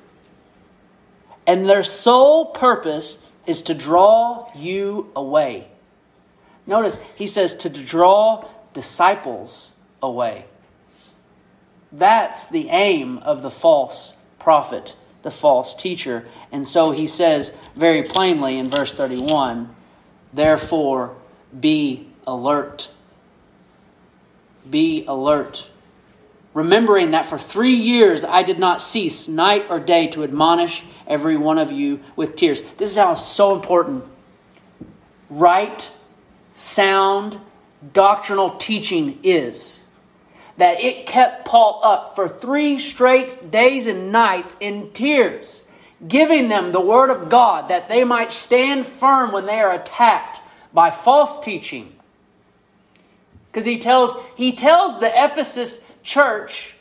And 1.47 1.69
their 1.69 1.83
sole 1.83 2.47
purpose 2.47 3.25
is 3.47 3.63
to 3.63 3.75
draw 3.75 4.51
you 4.55 5.11
away. 5.15 5.69
Notice, 6.67 6.99
he 7.15 7.27
says 7.27 7.55
to 7.57 7.71
draw 7.71 8.49
disciples 8.75 9.71
away. 10.03 10.47
That's 11.93 12.49
the 12.49 12.69
aim 12.71 13.19
of 13.19 13.43
the 13.43 13.51
false 13.51 14.17
prophet, 14.39 14.97
the 15.23 15.31
false 15.31 15.75
teacher. 15.75 16.27
And 16.51 16.67
so 16.67 16.91
he 16.91 17.07
says 17.07 17.55
very 17.77 18.03
plainly 18.03 18.59
in 18.59 18.69
verse 18.69 18.93
31 18.93 19.75
Therefore, 20.33 21.17
be 21.59 22.09
alert. 22.27 22.91
Be 24.69 25.05
alert 25.07 25.67
remembering 26.57 27.11
that 27.11 27.27
for 27.27 27.37
three 27.37 27.75
years 27.75 28.25
I 28.25 28.43
did 28.43 28.59
not 28.59 28.81
cease 28.81 29.29
night 29.29 29.67
or 29.69 29.79
day 29.79 30.07
to 30.09 30.25
admonish 30.25 30.83
every 31.07 31.37
one 31.37 31.59
of 31.59 31.71
you 31.71 32.01
with 32.17 32.35
tears. 32.35 32.63
This 32.79 32.93
is 32.93 32.97
how 32.97 33.13
it's 33.13 33.23
so 33.23 33.55
important. 33.55 34.05
Right, 35.29 35.93
sound, 36.55 37.39
doctrinal 37.93 38.57
teaching 38.57 39.19
is 39.23 39.85
that 40.57 40.81
it 40.81 41.05
kept 41.05 41.47
Paul 41.47 41.81
up 41.85 42.17
for 42.17 42.27
three 42.27 42.79
straight 42.79 43.51
days 43.51 43.87
and 43.87 44.11
nights 44.11 44.57
in 44.59 44.93
tears, 44.93 45.63
giving 46.09 46.49
them 46.49 46.73
the 46.73 46.81
word 46.81 47.11
of 47.11 47.29
God 47.29 47.69
that 47.69 47.91
they 47.91 48.03
might 48.03 48.33
stand 48.33 48.87
firm 48.87 49.31
when 49.31 49.45
they 49.45 49.61
are 49.61 49.75
attacked 49.75 50.41
by 50.73 50.91
false 50.91 51.39
teaching. 51.39 51.93
Because 53.51 53.67
he 53.67 53.77
tells 53.77 54.15
he 54.37 54.53
tells 54.53 55.01
the 55.01 55.09
Ephesus 55.09 55.83
church, 56.07 56.75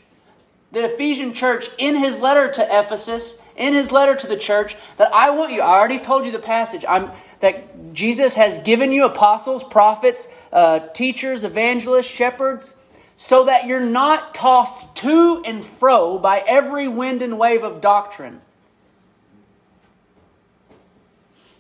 the 0.72 0.86
Ephesian 0.86 1.34
church, 1.34 1.70
in 1.78 1.96
his 1.96 2.20
letter 2.20 2.50
to 2.50 2.64
Ephesus, 2.64 3.36
in 3.58 3.74
his 3.74 3.92
letter 3.92 4.16
to 4.16 4.28
the 4.28 4.38
church, 4.38 4.78
that 4.98 5.14
I 5.14 5.32
want 5.32 5.52
you, 5.52 5.62
I 5.62 5.78
already 5.78 6.00
told 6.00 6.26
you 6.26 6.32
the 6.32 6.40
passage, 6.40 6.86
I'm, 6.88 7.12
that 7.40 7.94
Jesus 7.94 8.36
has 8.36 8.60
given 8.60 8.92
you 8.92 9.06
apostles, 9.06 9.64
prophets, 9.64 10.28
uh, 10.54 10.80
teachers, 10.94 11.44
evangelists, 11.44 12.06
shepherds, 12.06 12.76
so 13.16 13.46
that 13.46 13.66
you're 13.66 13.80
not 13.80 14.34
tossed 14.34 14.96
to 14.98 15.42
and 15.44 15.64
fro 15.64 16.20
by 16.20 16.44
every 16.46 16.88
wind 16.88 17.22
and 17.22 17.40
wave 17.40 17.64
of 17.64 17.82
doctrine. 17.82 18.42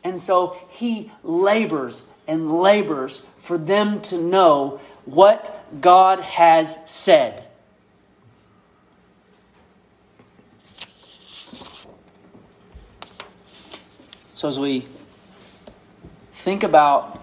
And 0.03 0.19
so 0.19 0.57
he 0.69 1.11
labors 1.23 2.05
and 2.27 2.59
labors 2.59 3.23
for 3.37 3.57
them 3.57 4.01
to 4.01 4.21
know 4.21 4.81
what 5.05 5.81
God 5.81 6.19
has 6.19 6.77
said. 6.85 7.44
So, 14.45 14.49
as 14.49 14.59
we 14.59 14.85
think 16.31 16.61
about 16.61 17.19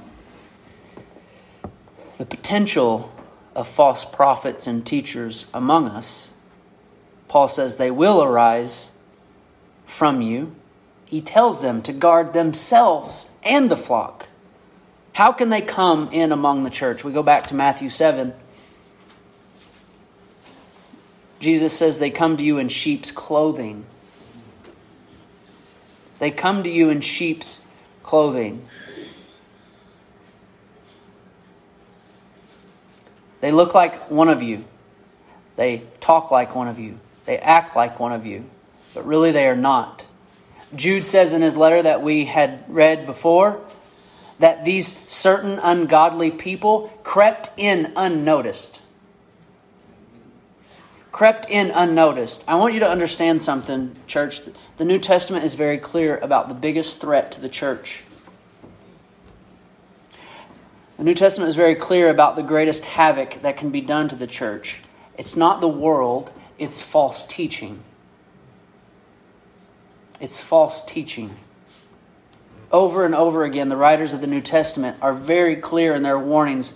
the 2.18 2.26
potential 2.26 3.14
of 3.54 3.68
false 3.68 4.04
prophets 4.04 4.66
and 4.66 4.84
teachers 4.84 5.46
among 5.54 5.86
us, 5.86 6.32
Paul 7.28 7.46
says 7.46 7.76
they 7.76 7.92
will 7.92 8.24
arise 8.24 8.90
from 9.86 10.20
you. 10.20 10.56
He 11.04 11.20
tells 11.20 11.62
them 11.62 11.80
to 11.82 11.92
guard 11.92 12.32
themselves 12.32 13.28
and 13.44 13.70
the 13.70 13.76
flock. 13.76 14.26
How 15.12 15.30
can 15.30 15.48
they 15.48 15.62
come 15.62 16.08
in 16.10 16.32
among 16.32 16.64
the 16.64 16.70
church? 16.70 17.04
We 17.04 17.12
go 17.12 17.22
back 17.22 17.46
to 17.46 17.54
Matthew 17.54 17.88
7. 17.88 18.34
Jesus 21.38 21.72
says 21.72 22.00
they 22.00 22.10
come 22.10 22.36
to 22.36 22.42
you 22.42 22.58
in 22.58 22.68
sheep's 22.68 23.12
clothing. 23.12 23.86
They 26.22 26.30
come 26.30 26.62
to 26.62 26.70
you 26.70 26.90
in 26.90 27.00
sheep's 27.00 27.62
clothing. 28.04 28.68
They 33.40 33.50
look 33.50 33.74
like 33.74 34.08
one 34.08 34.28
of 34.28 34.40
you. 34.40 34.64
They 35.56 35.82
talk 35.98 36.30
like 36.30 36.54
one 36.54 36.68
of 36.68 36.78
you. 36.78 37.00
They 37.26 37.38
act 37.38 37.74
like 37.74 37.98
one 37.98 38.12
of 38.12 38.24
you. 38.24 38.44
But 38.94 39.04
really, 39.04 39.32
they 39.32 39.48
are 39.48 39.56
not. 39.56 40.06
Jude 40.76 41.08
says 41.08 41.34
in 41.34 41.42
his 41.42 41.56
letter 41.56 41.82
that 41.82 42.02
we 42.02 42.24
had 42.24 42.66
read 42.68 43.04
before 43.04 43.60
that 44.38 44.64
these 44.64 44.96
certain 45.10 45.58
ungodly 45.58 46.30
people 46.30 46.88
crept 47.02 47.50
in 47.56 47.94
unnoticed. 47.96 48.80
Crept 51.12 51.50
in 51.50 51.70
unnoticed. 51.70 52.42
I 52.48 52.54
want 52.54 52.72
you 52.72 52.80
to 52.80 52.88
understand 52.88 53.42
something, 53.42 53.94
church. 54.06 54.40
The 54.78 54.84
New 54.86 54.98
Testament 54.98 55.44
is 55.44 55.52
very 55.52 55.76
clear 55.76 56.16
about 56.16 56.48
the 56.48 56.54
biggest 56.54 57.02
threat 57.02 57.32
to 57.32 57.40
the 57.40 57.50
church. 57.50 58.02
The 60.96 61.04
New 61.04 61.14
Testament 61.14 61.50
is 61.50 61.56
very 61.56 61.74
clear 61.74 62.08
about 62.08 62.36
the 62.36 62.42
greatest 62.42 62.86
havoc 62.86 63.42
that 63.42 63.58
can 63.58 63.70
be 63.70 63.82
done 63.82 64.08
to 64.08 64.16
the 64.16 64.26
church. 64.26 64.80
It's 65.18 65.36
not 65.36 65.60
the 65.60 65.68
world, 65.68 66.32
it's 66.58 66.80
false 66.80 67.26
teaching. 67.26 67.82
It's 70.18 70.40
false 70.40 70.82
teaching. 70.82 71.36
Over 72.70 73.04
and 73.04 73.14
over 73.14 73.44
again, 73.44 73.68
the 73.68 73.76
writers 73.76 74.14
of 74.14 74.22
the 74.22 74.26
New 74.26 74.40
Testament 74.40 74.96
are 75.02 75.12
very 75.12 75.56
clear 75.56 75.94
in 75.94 76.02
their 76.02 76.18
warnings 76.18 76.72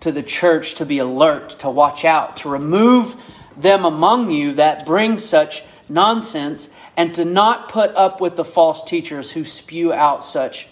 to 0.00 0.12
the 0.12 0.22
church 0.22 0.76
to 0.76 0.86
be 0.86 0.98
alert, 0.98 1.50
to 1.58 1.70
watch 1.70 2.04
out, 2.04 2.36
to 2.38 2.48
remove 2.48 3.16
them 3.56 3.84
among 3.84 4.30
you 4.30 4.54
that 4.54 4.86
bring 4.86 5.18
such 5.18 5.62
nonsense, 5.88 6.68
and 6.96 7.14
to 7.14 7.24
not 7.24 7.68
put 7.68 7.94
up 7.96 8.20
with 8.20 8.36
the 8.36 8.44
false 8.44 8.82
teachers 8.82 9.32
who 9.32 9.44
spew 9.44 9.92
out 9.92 10.22
such 10.22 10.68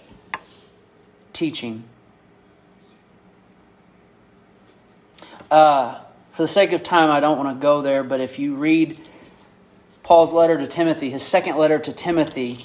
teaching. 1.32 1.84
Uh, 5.50 5.98
for 6.32 6.42
the 6.42 6.48
sake 6.48 6.72
of 6.72 6.82
time, 6.82 7.10
I 7.10 7.20
don't 7.20 7.36
want 7.38 7.58
to 7.58 7.62
go 7.62 7.82
there, 7.82 8.04
but 8.04 8.20
if 8.20 8.38
you 8.38 8.54
read 8.54 8.98
Paul's 10.02 10.32
letter 10.32 10.56
to 10.56 10.66
Timothy, 10.66 11.10
his 11.10 11.22
second 11.22 11.56
letter 11.56 11.78
to 11.78 11.92
Timothy, 11.92 12.58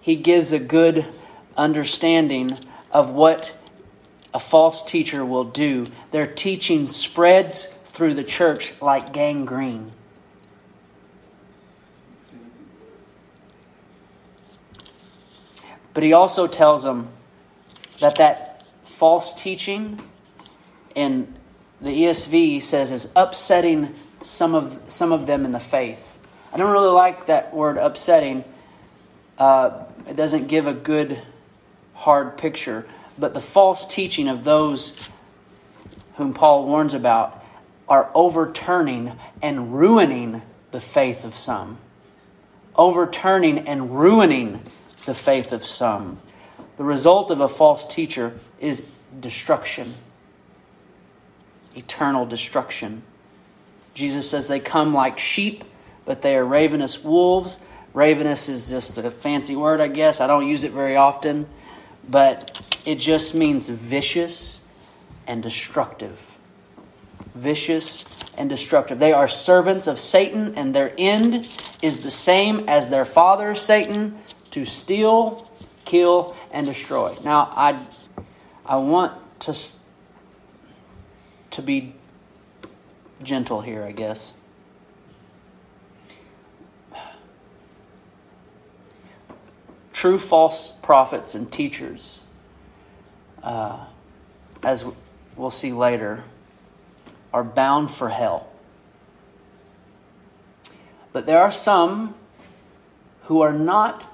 he 0.00 0.16
gives 0.16 0.52
a 0.52 0.58
good 0.58 1.06
understanding 1.56 2.50
of 2.92 3.10
what 3.10 3.56
a 4.34 4.38
false 4.38 4.82
teacher 4.82 5.24
will 5.24 5.44
do. 5.44 5.86
Their 6.10 6.26
teaching 6.26 6.86
spreads 6.86 7.74
through 7.98 8.14
the 8.14 8.22
church 8.22 8.72
like 8.80 9.12
gangrene. 9.12 9.90
But 15.94 16.04
he 16.04 16.12
also 16.12 16.46
tells 16.46 16.84
them 16.84 17.08
that 17.98 18.14
that 18.14 18.64
false 18.84 19.34
teaching 19.34 20.00
in 20.94 21.34
the 21.80 21.90
ESV 21.90 22.62
says 22.62 22.92
is 22.92 23.08
upsetting 23.16 23.92
some 24.22 24.54
of 24.54 24.80
some 24.86 25.10
of 25.10 25.26
them 25.26 25.44
in 25.44 25.50
the 25.50 25.58
faith. 25.58 26.20
I 26.52 26.56
don't 26.56 26.70
really 26.70 26.92
like 26.92 27.26
that 27.26 27.52
word 27.52 27.78
upsetting. 27.78 28.44
Uh, 29.38 29.86
it 30.08 30.14
doesn't 30.14 30.46
give 30.46 30.68
a 30.68 30.72
good 30.72 31.20
hard 31.94 32.38
picture. 32.38 32.86
But 33.18 33.34
the 33.34 33.40
false 33.40 33.92
teaching 33.92 34.28
of 34.28 34.44
those 34.44 34.96
whom 36.14 36.32
Paul 36.32 36.64
warns 36.64 36.94
about 36.94 37.37
are 37.88 38.10
overturning 38.14 39.18
and 39.42 39.74
ruining 39.74 40.42
the 40.70 40.80
faith 40.80 41.24
of 41.24 41.36
some. 41.36 41.78
Overturning 42.76 43.66
and 43.66 43.98
ruining 43.98 44.62
the 45.06 45.14
faith 45.14 45.52
of 45.52 45.66
some. 45.66 46.20
The 46.76 46.84
result 46.84 47.30
of 47.30 47.40
a 47.40 47.48
false 47.48 47.86
teacher 47.86 48.38
is 48.60 48.86
destruction 49.18 49.94
eternal 51.78 52.26
destruction. 52.26 53.02
Jesus 53.94 54.28
says 54.28 54.48
they 54.48 54.60
come 54.60 54.92
like 54.92 55.18
sheep, 55.18 55.64
but 56.04 56.22
they 56.22 56.36
are 56.36 56.44
ravenous 56.44 57.02
wolves. 57.02 57.58
Ravenous 57.94 58.48
is 58.48 58.68
just 58.68 58.98
a 58.98 59.10
fancy 59.10 59.56
word, 59.56 59.80
I 59.80 59.88
guess. 59.88 60.20
I 60.20 60.26
don't 60.26 60.46
use 60.46 60.64
it 60.64 60.72
very 60.72 60.96
often, 60.96 61.46
but 62.08 62.60
it 62.84 62.96
just 62.96 63.34
means 63.34 63.68
vicious 63.68 64.60
and 65.26 65.42
destructive. 65.42 66.37
Vicious 67.38 68.04
and 68.36 68.48
destructive. 68.48 68.98
They 68.98 69.12
are 69.12 69.28
servants 69.28 69.86
of 69.86 69.98
Satan, 69.98 70.54
and 70.56 70.74
their 70.74 70.92
end 70.98 71.48
is 71.82 72.00
the 72.00 72.10
same 72.10 72.68
as 72.68 72.90
their 72.90 73.04
father, 73.04 73.54
Satan, 73.54 74.18
to 74.50 74.64
steal, 74.64 75.50
kill, 75.84 76.36
and 76.50 76.66
destroy. 76.66 77.16
Now, 77.24 77.48
I, 77.52 77.78
I 78.66 78.76
want 78.76 79.12
to 79.40 79.54
to 81.50 81.62
be 81.62 81.94
gentle 83.22 83.60
here, 83.60 83.82
I 83.82 83.92
guess. 83.92 84.32
True 89.92 90.18
false 90.18 90.72
prophets 90.82 91.34
and 91.34 91.50
teachers, 91.50 92.20
uh, 93.42 93.86
as 94.62 94.84
we'll 95.36 95.50
see 95.50 95.72
later, 95.72 96.22
are 97.32 97.44
bound 97.44 97.90
for 97.90 98.08
hell. 98.08 98.48
But 101.12 101.26
there 101.26 101.40
are 101.40 101.52
some 101.52 102.14
who 103.24 103.40
are 103.42 103.52
not, 103.52 104.06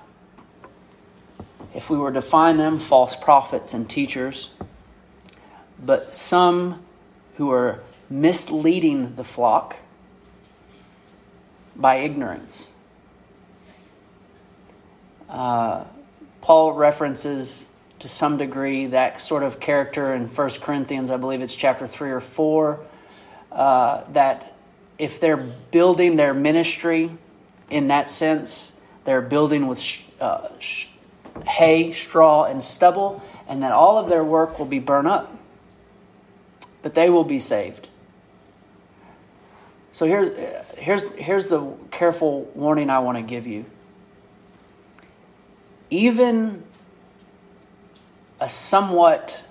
if 1.75 1.91
we 1.91 1.97
were 1.97 2.11
to 2.11 2.21
define 2.21 2.57
them, 2.57 2.79
false 2.79 3.15
prophets 3.15 3.75
and 3.75 3.89
teachers, 3.89 4.51
but 5.79 6.15
some 6.15 6.83
who 7.37 7.51
are 7.51 7.81
misleading 8.09 9.17
the 9.17 9.25
flock 9.25 9.77
by 11.77 11.97
ignorance. 11.97 12.71
Uh, 15.29 15.85
Paul 16.41 16.73
references 16.73 17.65
to 17.99 18.09
some 18.09 18.37
degree 18.37 18.87
that 18.87 19.21
sort 19.21 19.43
of 19.43 19.61
character 19.61 20.15
in 20.15 20.29
1 20.29 20.51
Corinthians, 20.61 21.11
I 21.11 21.17
believe 21.17 21.41
it's 21.41 21.57
chapter 21.57 21.87
3 21.87 22.11
or 22.11 22.21
4, 22.21 22.81
uh, 23.55 24.05
that 24.13 24.55
if 24.99 25.21
they're 25.21 25.37
building 25.37 26.17
their 26.17 26.35
ministry 26.35 27.11
in 27.71 27.89
that 27.89 28.09
sense, 28.09 28.73
they're 29.05 29.23
building 29.23 29.67
with 29.67 29.79
sh- 29.79 30.03
uh, 30.21 30.49
sh- 30.59 30.89
hay, 31.47 31.93
straw, 31.93 32.45
and 32.45 32.63
stubble, 32.63 33.23
and 33.49 33.63
that 33.63 33.73
all 33.73 33.99
of 33.99 34.09
their 34.09 34.25
work 34.25 34.59
will 34.59 34.67
be 34.67 34.79
burned 34.79 35.09
up 35.09 35.35
but 36.85 36.93
they 36.93 37.09
will 37.09 37.25
be 37.25 37.39
saved. 37.39 37.89
So 39.93 40.07
here's, 40.07 40.29
here's, 40.77 41.11
here's 41.15 41.49
the 41.49 41.73
careful 41.91 42.43
warning 42.55 42.91
I 42.91 42.99
want 42.99 43.17
to 43.17 43.23
give 43.23 43.47
you. 43.47 43.65
Even 45.89 46.63
a 48.39 48.51
somewhat 48.51 49.47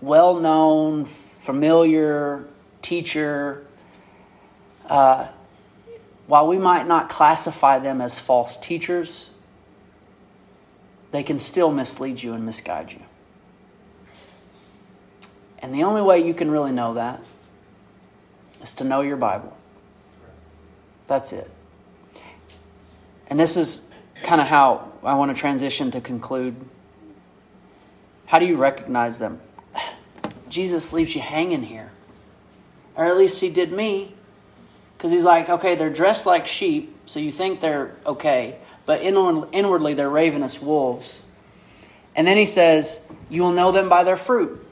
well 0.00 0.38
known, 0.38 1.04
familiar 1.04 2.46
teacher, 2.82 3.66
uh, 4.86 5.28
while 6.26 6.48
we 6.48 6.58
might 6.58 6.86
not 6.86 7.08
classify 7.08 7.78
them 7.78 8.00
as 8.00 8.18
false 8.18 8.56
teachers, 8.56 9.30
they 11.12 11.22
can 11.22 11.38
still 11.38 11.70
mislead 11.70 12.22
you 12.22 12.32
and 12.32 12.44
misguide 12.44 12.92
you. 12.92 13.00
And 15.60 15.72
the 15.72 15.84
only 15.84 16.02
way 16.02 16.26
you 16.26 16.34
can 16.34 16.50
really 16.50 16.72
know 16.72 16.94
that 16.94 17.20
is 18.60 18.74
to 18.74 18.84
know 18.84 19.00
your 19.00 19.16
Bible. 19.16 19.56
That's 21.06 21.32
it. 21.32 21.50
And 23.28 23.38
this 23.38 23.56
is 23.56 23.86
kind 24.22 24.40
of 24.40 24.46
how 24.46 24.92
I 25.02 25.14
want 25.14 25.34
to 25.34 25.40
transition 25.40 25.90
to 25.92 26.00
conclude. 26.00 26.56
How 28.26 28.38
do 28.38 28.46
you 28.46 28.56
recognize 28.56 29.18
them? 29.18 29.40
Jesus 30.48 30.92
leaves 30.92 31.14
you 31.14 31.20
hanging 31.20 31.62
here. 31.62 31.91
Or 32.96 33.04
at 33.04 33.16
least 33.16 33.40
he 33.40 33.48
did 33.48 33.72
me. 33.72 34.14
Because 34.96 35.10
he's 35.10 35.24
like, 35.24 35.48
okay, 35.48 35.74
they're 35.74 35.90
dressed 35.90 36.26
like 36.26 36.46
sheep, 36.46 36.94
so 37.06 37.18
you 37.18 37.32
think 37.32 37.60
they're 37.60 37.96
okay, 38.06 38.58
but 38.86 39.02
inwardly 39.02 39.94
they're 39.94 40.08
ravenous 40.08 40.62
wolves. 40.62 41.20
And 42.14 42.24
then 42.24 42.36
he 42.36 42.46
says, 42.46 43.00
You 43.28 43.42
will 43.42 43.52
know 43.52 43.72
them 43.72 43.88
by 43.88 44.04
their 44.04 44.16
fruit. 44.16 44.64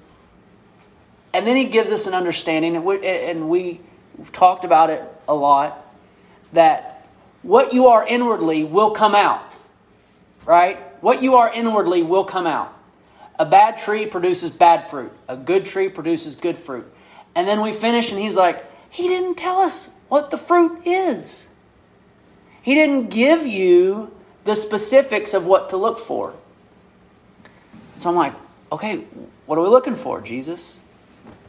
And 1.32 1.46
then 1.46 1.56
he 1.56 1.64
gives 1.64 1.90
us 1.90 2.06
an 2.06 2.14
understanding, 2.14 2.76
and, 2.76 3.48
we, 3.48 3.80
we've 4.16 4.32
talked 4.32 4.64
about 4.64 4.90
it 4.90 5.02
a 5.26 5.34
lot, 5.34 5.84
that 6.52 7.08
what 7.42 7.72
you 7.72 7.88
are 7.88 8.06
inwardly 8.06 8.64
will 8.64 8.90
come 8.92 9.14
out. 9.14 9.52
Right? 10.44 10.78
What 11.02 11.22
you 11.22 11.36
are 11.36 11.52
inwardly 11.52 12.02
will 12.02 12.24
come 12.24 12.46
out. 12.46 12.76
A 13.38 13.46
bad 13.46 13.78
tree 13.78 14.06
produces 14.06 14.50
bad 14.50 14.86
fruit, 14.86 15.12
a 15.28 15.36
good 15.36 15.64
tree 15.64 15.88
produces 15.88 16.36
good 16.36 16.58
fruit. 16.58 16.86
And 17.34 17.46
then 17.46 17.60
we 17.60 17.72
finish, 17.72 18.10
and 18.10 18.20
he's 18.20 18.36
like, 18.36 18.64
He 18.90 19.08
didn't 19.08 19.36
tell 19.36 19.60
us 19.60 19.90
what 20.08 20.30
the 20.30 20.36
fruit 20.36 20.86
is. 20.86 21.48
He 22.62 22.74
didn't 22.74 23.08
give 23.08 23.46
you 23.46 24.12
the 24.44 24.54
specifics 24.54 25.34
of 25.34 25.46
what 25.46 25.70
to 25.70 25.76
look 25.76 25.98
for. 25.98 26.34
So 27.98 28.10
I'm 28.10 28.16
like, 28.16 28.34
okay, 28.72 29.04
what 29.46 29.58
are 29.58 29.62
we 29.62 29.68
looking 29.68 29.94
for, 29.94 30.20
Jesus? 30.20 30.80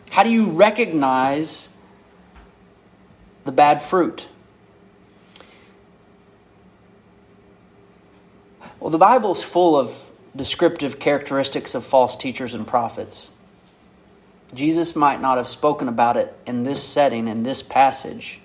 How 0.10 0.24
do 0.24 0.30
you 0.30 0.50
recognize 0.50 1.70
the 3.46 3.52
bad 3.52 3.82
fruit? 3.82 4.28
Well, 8.80 8.90
the 8.90 8.98
Bible 8.98 9.32
is 9.32 9.44
full 9.44 9.78
of 9.78 10.12
descriptive 10.36 11.00
characteristics 11.00 11.76
of 11.76 11.86
false 11.86 12.16
teachers 12.16 12.54
and 12.54 12.68
prophets. 12.68 13.32
Jesus 14.54 14.96
might 14.96 15.22
not 15.22 15.38
have 15.38 15.48
spoken 15.48 15.88
about 15.88 16.18
it 16.18 16.36
in 16.46 16.64
this 16.64 16.84
setting, 16.84 17.28
in 17.28 17.44
this 17.44 17.62
passage, 17.62 18.40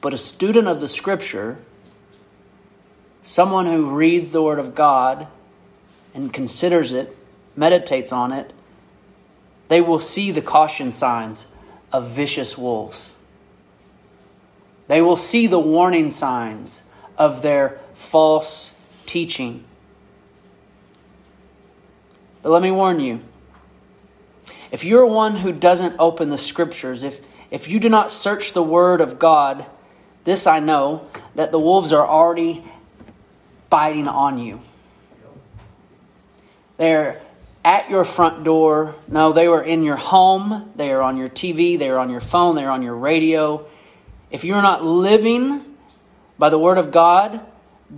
but 0.00 0.12
a 0.12 0.18
student 0.18 0.68
of 0.68 0.80
the 0.80 0.88
Scripture, 0.88 1.58
someone 3.22 3.66
who 3.66 3.90
reads 3.90 4.30
the 4.30 4.42
Word 4.42 4.58
of 4.58 4.74
God 4.74 5.26
and 6.14 6.32
considers 6.32 6.92
it, 6.92 7.16
meditates 7.56 8.12
on 8.12 8.32
it, 8.32 8.52
they 9.68 9.80
will 9.80 9.98
see 9.98 10.30
the 10.30 10.42
caution 10.42 10.92
signs 10.92 11.46
of 11.92 12.10
vicious 12.10 12.56
wolves. 12.56 13.14
They 14.86 15.02
will 15.02 15.16
see 15.16 15.46
the 15.46 15.58
warning 15.58 16.10
signs 16.10 16.82
of 17.16 17.42
their 17.42 17.80
false 17.94 18.74
teaching. 19.06 19.64
But 22.42 22.50
let 22.50 22.62
me 22.62 22.70
warn 22.70 23.00
you 23.00 23.20
if 24.70 24.84
you're 24.84 25.06
one 25.06 25.36
who 25.36 25.52
doesn't 25.52 25.96
open 25.98 26.28
the 26.28 26.38
scriptures, 26.38 27.02
if, 27.04 27.20
if 27.50 27.68
you 27.68 27.80
do 27.80 27.88
not 27.88 28.10
search 28.10 28.52
the 28.52 28.62
word 28.62 29.00
of 29.00 29.18
God, 29.18 29.64
this 30.24 30.46
I 30.46 30.60
know 30.60 31.08
that 31.34 31.50
the 31.52 31.58
wolves 31.58 31.92
are 31.92 32.06
already 32.06 32.64
biting 33.70 34.08
on 34.08 34.38
you. 34.38 34.60
They're 36.76 37.20
at 37.64 37.90
your 37.90 38.04
front 38.04 38.44
door. 38.44 38.94
No, 39.08 39.32
they 39.32 39.48
were 39.48 39.62
in 39.62 39.82
your 39.82 39.96
home. 39.96 40.72
They 40.76 40.92
are 40.92 41.02
on 41.02 41.16
your 41.16 41.28
TV. 41.28 41.78
They 41.78 41.88
are 41.88 41.98
on 41.98 42.10
your 42.10 42.20
phone. 42.20 42.54
They 42.54 42.64
are 42.64 42.70
on 42.70 42.82
your 42.82 42.96
radio. 42.96 43.66
If 44.30 44.44
you're 44.44 44.62
not 44.62 44.84
living 44.84 45.76
by 46.38 46.50
the 46.50 46.58
Word 46.58 46.78
of 46.78 46.90
God, 46.90 47.40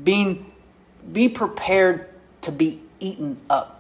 being, 0.05 0.51
be 1.13 1.29
prepared 1.29 2.09
to 2.43 2.53
be 2.53 2.81
eaten 3.01 3.39
up. 3.51 3.80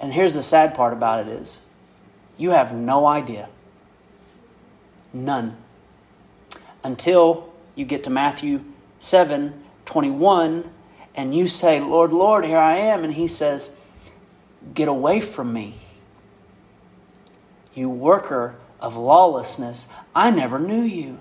And 0.00 0.14
here's 0.14 0.34
the 0.34 0.42
sad 0.42 0.74
part 0.74 0.92
about 0.92 1.20
it 1.20 1.28
is 1.28 1.60
you 2.38 2.50
have 2.50 2.72
no 2.72 3.06
idea. 3.06 3.48
None. 5.12 5.56
Until 6.82 7.52
you 7.74 7.84
get 7.84 8.04
to 8.04 8.10
Matthew 8.10 8.64
7 8.98 9.64
21 9.84 10.70
and 11.14 11.34
you 11.34 11.48
say, 11.48 11.80
Lord, 11.80 12.12
Lord, 12.12 12.44
here 12.44 12.58
I 12.58 12.76
am. 12.76 13.04
And 13.04 13.12
he 13.14 13.26
says, 13.26 13.76
Get 14.72 14.88
away 14.88 15.20
from 15.20 15.52
me. 15.52 15.74
You 17.74 17.90
worker 17.90 18.56
of 18.80 18.96
lawlessness, 18.96 19.88
I 20.14 20.30
never 20.30 20.58
knew 20.58 20.82
you. 20.82 21.18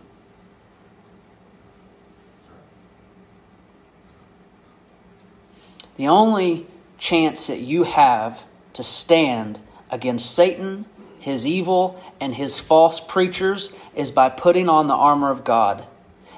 The 5.98 6.08
only 6.08 6.68
chance 6.98 7.48
that 7.48 7.60
you 7.60 7.84
have 7.84 8.46
to 8.74 8.84
stand 8.84 9.60
against 9.90 10.34
Satan, 10.34 10.86
his 11.20 11.46
evil, 11.46 12.02
and 12.20 12.36
his 12.36 12.60
false 12.60 13.00
preachers 13.00 13.74
is 13.96 14.12
by 14.12 14.30
putting 14.30 14.70
on 14.70 14.88
the 14.88 14.94
armor 14.94 15.32
of 15.32 15.44
God. 15.44 15.86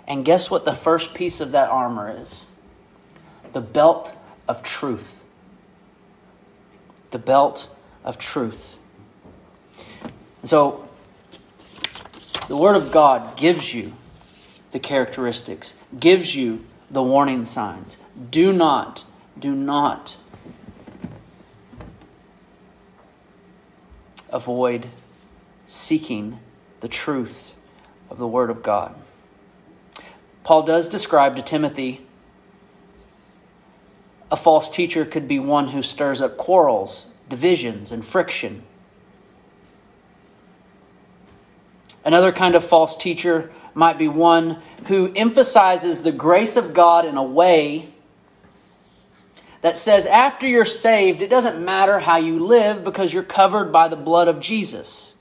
And 0.08 0.26
guess 0.26 0.50
what 0.50 0.66
the 0.66 0.74
first 0.74 1.14
piece 1.14 1.40
of 1.40 1.52
that 1.52 1.70
armor 1.70 2.14
is? 2.20 2.48
The 3.54 3.62
belt 3.62 4.16
of 4.48 4.64
truth. 4.64 5.24
The 7.12 7.20
belt 7.20 7.70
of 8.04 8.18
truth. 8.18 8.78
So, 10.44 10.88
the 12.48 12.58
Word 12.58 12.76
of 12.76 12.92
God 12.92 13.38
gives 13.38 13.74
you 13.74 13.94
the 14.72 14.80
characteristics, 14.80 15.74
gives 15.98 16.36
you 16.36 16.66
the 16.90 17.04
warning 17.04 17.46
signs. 17.46 17.98
Do 18.30 18.52
not, 18.52 19.06
do 19.38 19.54
not 19.54 20.18
avoid 24.32 24.88
seeking 25.68 26.40
the 26.80 26.88
truth 26.88 27.54
of 28.10 28.18
the 28.18 28.28
Word 28.28 28.50
of 28.50 28.64
God. 28.64 28.96
Paul 30.44 30.64
does 30.64 30.90
describe 30.90 31.36
to 31.36 31.42
Timothy 31.42 32.06
a 34.32 34.38
false 34.38 34.70
teacher 34.70 35.04
could 35.04 35.28
be 35.28 35.40
one 35.40 35.68
who 35.68 35.84
stirs 35.84 36.22
up 36.22 36.38
quarrels, 36.38 37.08
divisions, 37.28 37.92
and 37.92 38.06
friction. 38.06 38.64
Another 42.06 42.32
kind 42.32 42.56
of 42.56 42.64
false 42.64 42.96
teacher 42.96 43.52
might 43.74 43.98
be 43.98 44.08
one 44.08 44.62
who 44.88 45.12
emphasizes 45.16 46.02
the 46.02 46.14
grace 46.14 46.56
of 46.56 46.74
God 46.74 47.06
in 47.06 47.18
a 47.18 47.24
way 47.24 47.90
that 49.62 49.78
says 49.78 50.06
after 50.06 50.48
you're 50.48 50.66
saved, 50.66 51.22
it 51.22 51.30
doesn't 51.30 51.64
matter 51.64 52.00
how 52.00 52.18
you 52.18 52.46
live 52.46 52.84
because 52.84 53.14
you're 53.14 53.24
covered 53.24 53.72
by 53.72 53.88
the 53.88 53.96
blood 53.96 54.28
of 54.28 54.40
Jesus. 54.40 55.16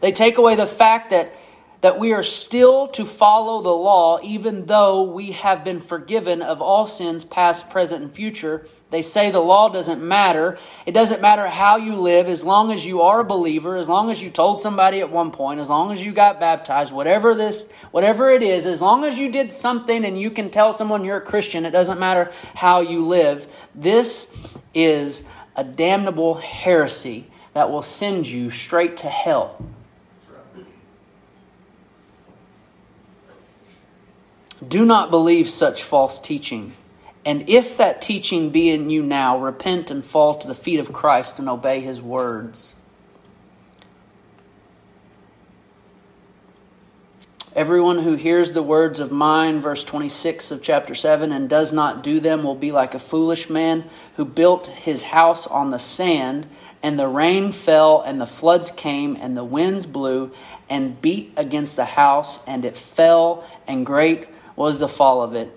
They 0.00 0.12
take 0.12 0.38
away 0.38 0.56
the 0.56 0.66
fact 0.66 1.10
that, 1.10 1.34
that 1.82 1.98
we 1.98 2.12
are 2.12 2.22
still 2.22 2.88
to 2.88 3.04
follow 3.04 3.62
the 3.62 3.70
law 3.70 4.18
even 4.22 4.66
though 4.66 5.02
we 5.02 5.32
have 5.32 5.64
been 5.64 5.80
forgiven 5.80 6.42
of 6.42 6.60
all 6.60 6.86
sins, 6.86 7.24
past, 7.24 7.70
present, 7.70 8.02
and 8.02 8.12
future, 8.12 8.66
they 8.94 9.02
say 9.02 9.32
the 9.32 9.40
law 9.40 9.70
doesn't 9.70 10.00
matter. 10.00 10.56
It 10.86 10.92
doesn't 10.92 11.20
matter 11.20 11.48
how 11.48 11.78
you 11.78 11.96
live 11.96 12.28
as 12.28 12.44
long 12.44 12.70
as 12.70 12.86
you 12.86 13.00
are 13.00 13.18
a 13.18 13.24
believer, 13.24 13.74
as 13.74 13.88
long 13.88 14.08
as 14.08 14.22
you 14.22 14.30
told 14.30 14.60
somebody 14.60 15.00
at 15.00 15.10
one 15.10 15.32
point, 15.32 15.58
as 15.58 15.68
long 15.68 15.90
as 15.90 16.00
you 16.00 16.12
got 16.12 16.38
baptized, 16.38 16.94
whatever 16.94 17.34
this 17.34 17.66
whatever 17.90 18.30
it 18.30 18.40
is, 18.40 18.66
as 18.66 18.80
long 18.80 19.04
as 19.04 19.18
you 19.18 19.32
did 19.32 19.50
something 19.50 20.04
and 20.04 20.20
you 20.20 20.30
can 20.30 20.48
tell 20.48 20.72
someone 20.72 21.04
you're 21.04 21.16
a 21.16 21.20
Christian, 21.20 21.64
it 21.64 21.72
doesn't 21.72 21.98
matter 21.98 22.30
how 22.54 22.82
you 22.82 23.04
live. 23.04 23.48
This 23.74 24.32
is 24.72 25.24
a 25.56 25.64
damnable 25.64 26.34
heresy 26.34 27.26
that 27.52 27.72
will 27.72 27.82
send 27.82 28.28
you 28.28 28.48
straight 28.48 28.98
to 28.98 29.08
hell. 29.08 29.60
Do 34.66 34.84
not 34.84 35.10
believe 35.10 35.50
such 35.50 35.82
false 35.82 36.20
teaching. 36.20 36.74
And 37.24 37.48
if 37.48 37.78
that 37.78 38.02
teaching 38.02 38.50
be 38.50 38.68
in 38.68 38.90
you 38.90 39.02
now, 39.02 39.38
repent 39.38 39.90
and 39.90 40.04
fall 40.04 40.34
to 40.36 40.46
the 40.46 40.54
feet 40.54 40.78
of 40.78 40.92
Christ 40.92 41.38
and 41.38 41.48
obey 41.48 41.80
his 41.80 42.00
words. 42.00 42.74
Everyone 47.56 48.00
who 48.00 48.16
hears 48.16 48.52
the 48.52 48.64
words 48.64 48.98
of 48.98 49.12
mine, 49.12 49.60
verse 49.60 49.84
26 49.84 50.50
of 50.50 50.60
chapter 50.60 50.92
7, 50.92 51.30
and 51.30 51.48
does 51.48 51.72
not 51.72 52.02
do 52.02 52.18
them 52.18 52.42
will 52.42 52.56
be 52.56 52.72
like 52.72 52.94
a 52.94 52.98
foolish 52.98 53.48
man 53.48 53.88
who 54.16 54.24
built 54.24 54.66
his 54.66 55.02
house 55.02 55.46
on 55.46 55.70
the 55.70 55.78
sand, 55.78 56.48
and 56.82 56.98
the 56.98 57.06
rain 57.06 57.52
fell, 57.52 58.00
and 58.00 58.20
the 58.20 58.26
floods 58.26 58.72
came, 58.72 59.16
and 59.16 59.36
the 59.36 59.44
winds 59.44 59.86
blew 59.86 60.32
and 60.68 61.00
beat 61.00 61.32
against 61.36 61.76
the 61.76 61.84
house, 61.84 62.44
and 62.44 62.64
it 62.64 62.76
fell, 62.76 63.48
and 63.68 63.86
great 63.86 64.26
was 64.56 64.80
the 64.80 64.88
fall 64.88 65.22
of 65.22 65.34
it. 65.34 65.56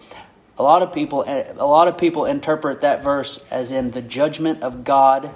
A 0.60 0.64
lot 0.64 0.82
of 0.82 0.92
people 0.94 1.24
eh, 1.28 1.46
a 1.58 1.66
lot 1.66 1.88
of 1.88 1.98
people 1.98 2.26
interpret 2.26 2.82
that 2.82 3.04
verse 3.04 3.46
as 3.52 3.72
in 3.72 3.92
the 3.92 4.02
judgment 4.02 4.64
of 4.64 4.84
God 4.84 5.32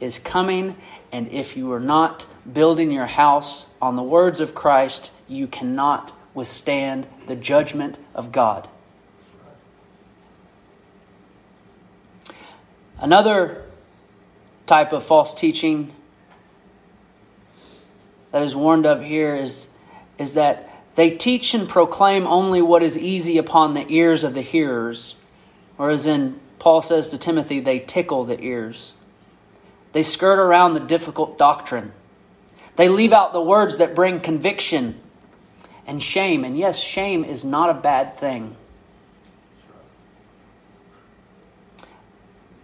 is 0.00 0.18
coming 0.18 0.76
and 1.12 1.28
if 1.28 1.56
you 1.56 1.72
are 1.72 1.80
not 1.80 2.26
building 2.50 2.90
your 2.92 3.06
house 3.06 3.66
on 3.82 3.96
the 3.96 4.02
words 4.02 4.40
of 4.40 4.54
Christ, 4.54 5.10
you 5.28 5.46
cannot 5.46 6.12
withstand 6.34 7.06
the 7.26 7.34
judgment 7.34 7.98
of 8.14 8.30
God. 8.30 8.68
Another 12.98 13.64
type 14.66 14.92
of 14.92 15.02
false 15.02 15.34
teaching 15.34 15.94
that 18.30 18.42
is 18.42 18.54
warned 18.54 18.86
of 18.86 19.02
here 19.02 19.34
is, 19.34 19.68
is 20.18 20.34
that 20.34 20.79
they 20.94 21.10
teach 21.10 21.54
and 21.54 21.68
proclaim 21.68 22.26
only 22.26 22.60
what 22.60 22.82
is 22.82 22.98
easy 22.98 23.38
upon 23.38 23.74
the 23.74 23.86
ears 23.90 24.24
of 24.24 24.34
the 24.34 24.42
hearers, 24.42 25.14
or 25.78 25.90
as 25.90 26.06
in 26.06 26.38
Paul 26.58 26.82
says 26.82 27.10
to 27.10 27.18
Timothy, 27.18 27.60
they 27.60 27.78
tickle 27.78 28.24
the 28.24 28.40
ears. 28.40 28.92
They 29.92 30.02
skirt 30.02 30.38
around 30.38 30.74
the 30.74 30.80
difficult 30.80 31.38
doctrine. 31.38 31.92
They 32.76 32.88
leave 32.88 33.12
out 33.12 33.32
the 33.32 33.42
words 33.42 33.78
that 33.78 33.94
bring 33.94 34.20
conviction 34.20 35.00
and 35.86 36.02
shame. 36.02 36.44
And 36.44 36.56
yes, 36.56 36.78
shame 36.78 37.24
is 37.24 37.44
not 37.44 37.70
a 37.70 37.74
bad 37.74 38.16
thing. 38.16 38.56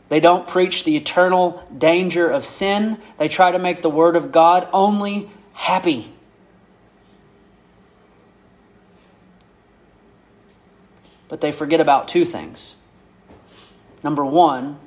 They 0.09 0.21
don't 0.21 0.47
preach 0.47 0.85
the 0.85 0.97
eternal 0.97 1.67
danger 1.77 2.31
of 2.31 2.45
sin. 2.45 2.99
They 3.19 3.29
try 3.29 3.51
to 3.51 3.59
make 3.59 3.83
the 3.83 3.91
Word 3.91 4.15
of 4.15 4.31
God 4.31 4.69
only 4.73 5.31
happy. 5.53 6.13
But 11.29 11.41
they 11.41 11.53
forget 11.53 11.81
about 11.81 12.09
two 12.09 12.25
things. 12.25 12.77
Number 14.03 14.25
one, 14.25 14.79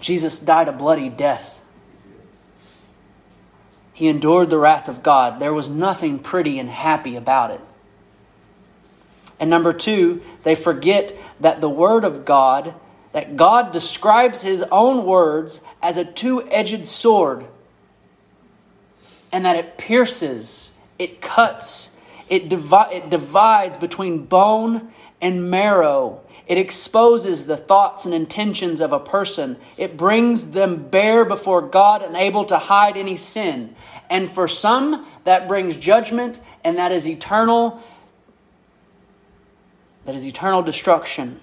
Jesus 0.00 0.38
died 0.38 0.68
a 0.68 0.72
bloody 0.72 1.08
death. 1.08 1.60
He 3.92 4.08
endured 4.08 4.50
the 4.50 4.58
wrath 4.58 4.88
of 4.88 5.02
God. 5.02 5.40
There 5.40 5.54
was 5.54 5.68
nothing 5.68 6.18
pretty 6.18 6.58
and 6.58 6.68
happy 6.68 7.16
about 7.16 7.50
it. 7.50 7.60
And 9.40 9.50
number 9.50 9.72
two, 9.72 10.22
they 10.42 10.54
forget 10.54 11.16
that 11.40 11.60
the 11.60 11.68
Word 11.68 12.04
of 12.04 12.24
God, 12.24 12.74
that 13.12 13.36
God 13.36 13.72
describes 13.72 14.42
His 14.42 14.62
own 14.70 15.04
words 15.04 15.60
as 15.82 15.96
a 15.96 16.04
two 16.04 16.46
edged 16.48 16.86
sword, 16.86 17.46
and 19.32 19.44
that 19.44 19.56
it 19.56 19.78
pierces, 19.78 20.72
it 20.98 21.20
cuts, 21.20 21.96
it, 22.28 22.48
divi- 22.48 22.92
it 22.92 23.10
divides 23.10 23.76
between 23.76 24.24
bone 24.24 24.92
and 25.20 25.50
marrow. 25.50 26.20
It 26.46 26.56
exposes 26.56 27.44
the 27.44 27.58
thoughts 27.58 28.06
and 28.06 28.14
intentions 28.14 28.80
of 28.80 28.92
a 28.92 28.98
person. 28.98 29.58
It 29.76 29.98
brings 29.98 30.52
them 30.52 30.88
bare 30.88 31.26
before 31.26 31.60
God 31.60 32.02
and 32.02 32.16
able 32.16 32.46
to 32.46 32.56
hide 32.56 32.96
any 32.96 33.16
sin. 33.16 33.76
And 34.08 34.30
for 34.30 34.48
some, 34.48 35.06
that 35.24 35.46
brings 35.46 35.76
judgment, 35.76 36.40
and 36.64 36.78
that 36.78 36.90
is 36.90 37.06
eternal. 37.06 37.82
That 40.06 40.14
is 40.14 40.26
eternal 40.26 40.62
destruction. 40.62 41.40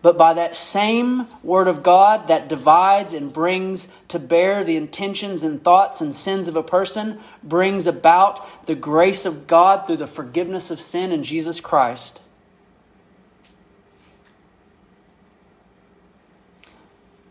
But 0.00 0.16
by 0.16 0.34
that 0.34 0.54
same 0.54 1.26
Word 1.42 1.66
of 1.66 1.82
God 1.82 2.28
that 2.28 2.48
divides 2.48 3.12
and 3.12 3.32
brings 3.32 3.88
to 4.08 4.20
bear 4.20 4.62
the 4.62 4.76
intentions 4.76 5.42
and 5.42 5.62
thoughts 5.62 6.00
and 6.00 6.14
sins 6.14 6.46
of 6.46 6.54
a 6.54 6.62
person, 6.62 7.18
brings 7.42 7.88
about 7.88 8.66
the 8.66 8.76
grace 8.76 9.26
of 9.26 9.48
God 9.48 9.88
through 9.88 9.96
the 9.96 10.06
forgiveness 10.06 10.70
of 10.70 10.80
sin 10.80 11.10
in 11.10 11.24
Jesus 11.24 11.60
Christ. 11.60 12.22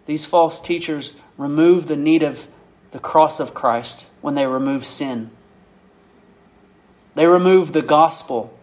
These 0.07 0.25
false 0.25 0.59
teachers 0.59 1.13
remove 1.37 1.85
the 1.85 1.97
need 1.97 2.23
of 2.23 2.47
the 2.91 2.99
cross 2.99 3.39
of 3.39 3.53
Christ 3.53 4.07
when 4.21 4.33
they 4.33 4.47
remove 4.47 4.85
sin. 4.85 5.29
They 7.13 7.27
remove 7.27 7.73
the 7.73 7.81
gospel. 7.81 8.57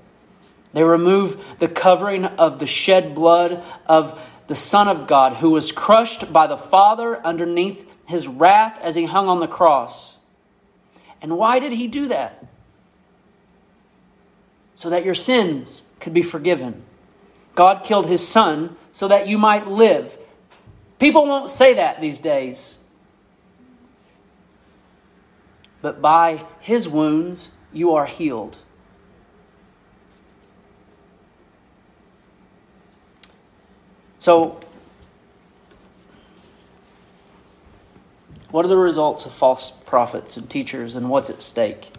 They 0.72 0.82
remove 0.82 1.42
the 1.58 1.68
covering 1.68 2.24
of 2.24 2.58
the 2.58 2.66
shed 2.66 3.14
blood 3.14 3.62
of 3.86 4.18
the 4.46 4.54
Son 4.54 4.88
of 4.88 5.06
God 5.06 5.36
who 5.36 5.50
was 5.50 5.70
crushed 5.70 6.32
by 6.32 6.46
the 6.46 6.56
Father 6.56 7.24
underneath 7.24 7.88
his 8.06 8.26
wrath 8.26 8.78
as 8.82 8.94
he 8.94 9.04
hung 9.04 9.28
on 9.28 9.40
the 9.40 9.46
cross. 9.46 10.18
And 11.20 11.36
why 11.36 11.58
did 11.58 11.72
he 11.72 11.86
do 11.86 12.08
that? 12.08 12.46
So 14.76 14.90
that 14.90 15.04
your 15.04 15.14
sins 15.14 15.82
could 16.00 16.12
be 16.12 16.22
forgiven. 16.22 16.82
God 17.54 17.84
killed 17.84 18.06
his 18.06 18.26
Son 18.26 18.76
so 18.92 19.08
that 19.08 19.28
you 19.28 19.38
might 19.38 19.68
live. 19.68 20.16
People 20.98 21.26
won't 21.26 21.50
say 21.50 21.74
that 21.74 22.00
these 22.00 22.18
days. 22.18 22.78
But 25.82 26.00
by 26.00 26.44
his 26.60 26.88
wounds, 26.88 27.50
you 27.72 27.92
are 27.92 28.06
healed. 28.06 28.58
So, 34.18 34.58
what 38.50 38.64
are 38.64 38.68
the 38.68 38.78
results 38.78 39.26
of 39.26 39.34
false 39.34 39.72
prophets 39.84 40.38
and 40.38 40.48
teachers, 40.48 40.96
and 40.96 41.10
what's 41.10 41.28
at 41.28 41.42
stake? 41.42 41.92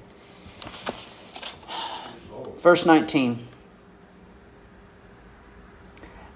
Verse 2.63 2.83
19. 2.83 3.47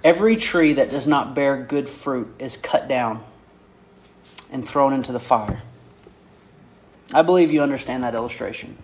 Every 0.03 0.37
tree 0.37 0.73
that 0.73 0.89
does 0.91 1.07
not 1.07 1.35
bear 1.35 1.61
good 1.61 1.89
fruit 1.89 2.33
is 2.39 2.55
cut 2.55 2.87
down 2.87 3.23
and 4.51 4.67
thrown 4.67 4.93
into 4.93 5.11
the 5.11 5.19
fire. 5.19 5.61
I 7.13 7.21
believe 7.21 7.51
you 7.51 7.61
understand 7.61 8.03
that 8.03 8.15
illustration. 8.15 8.77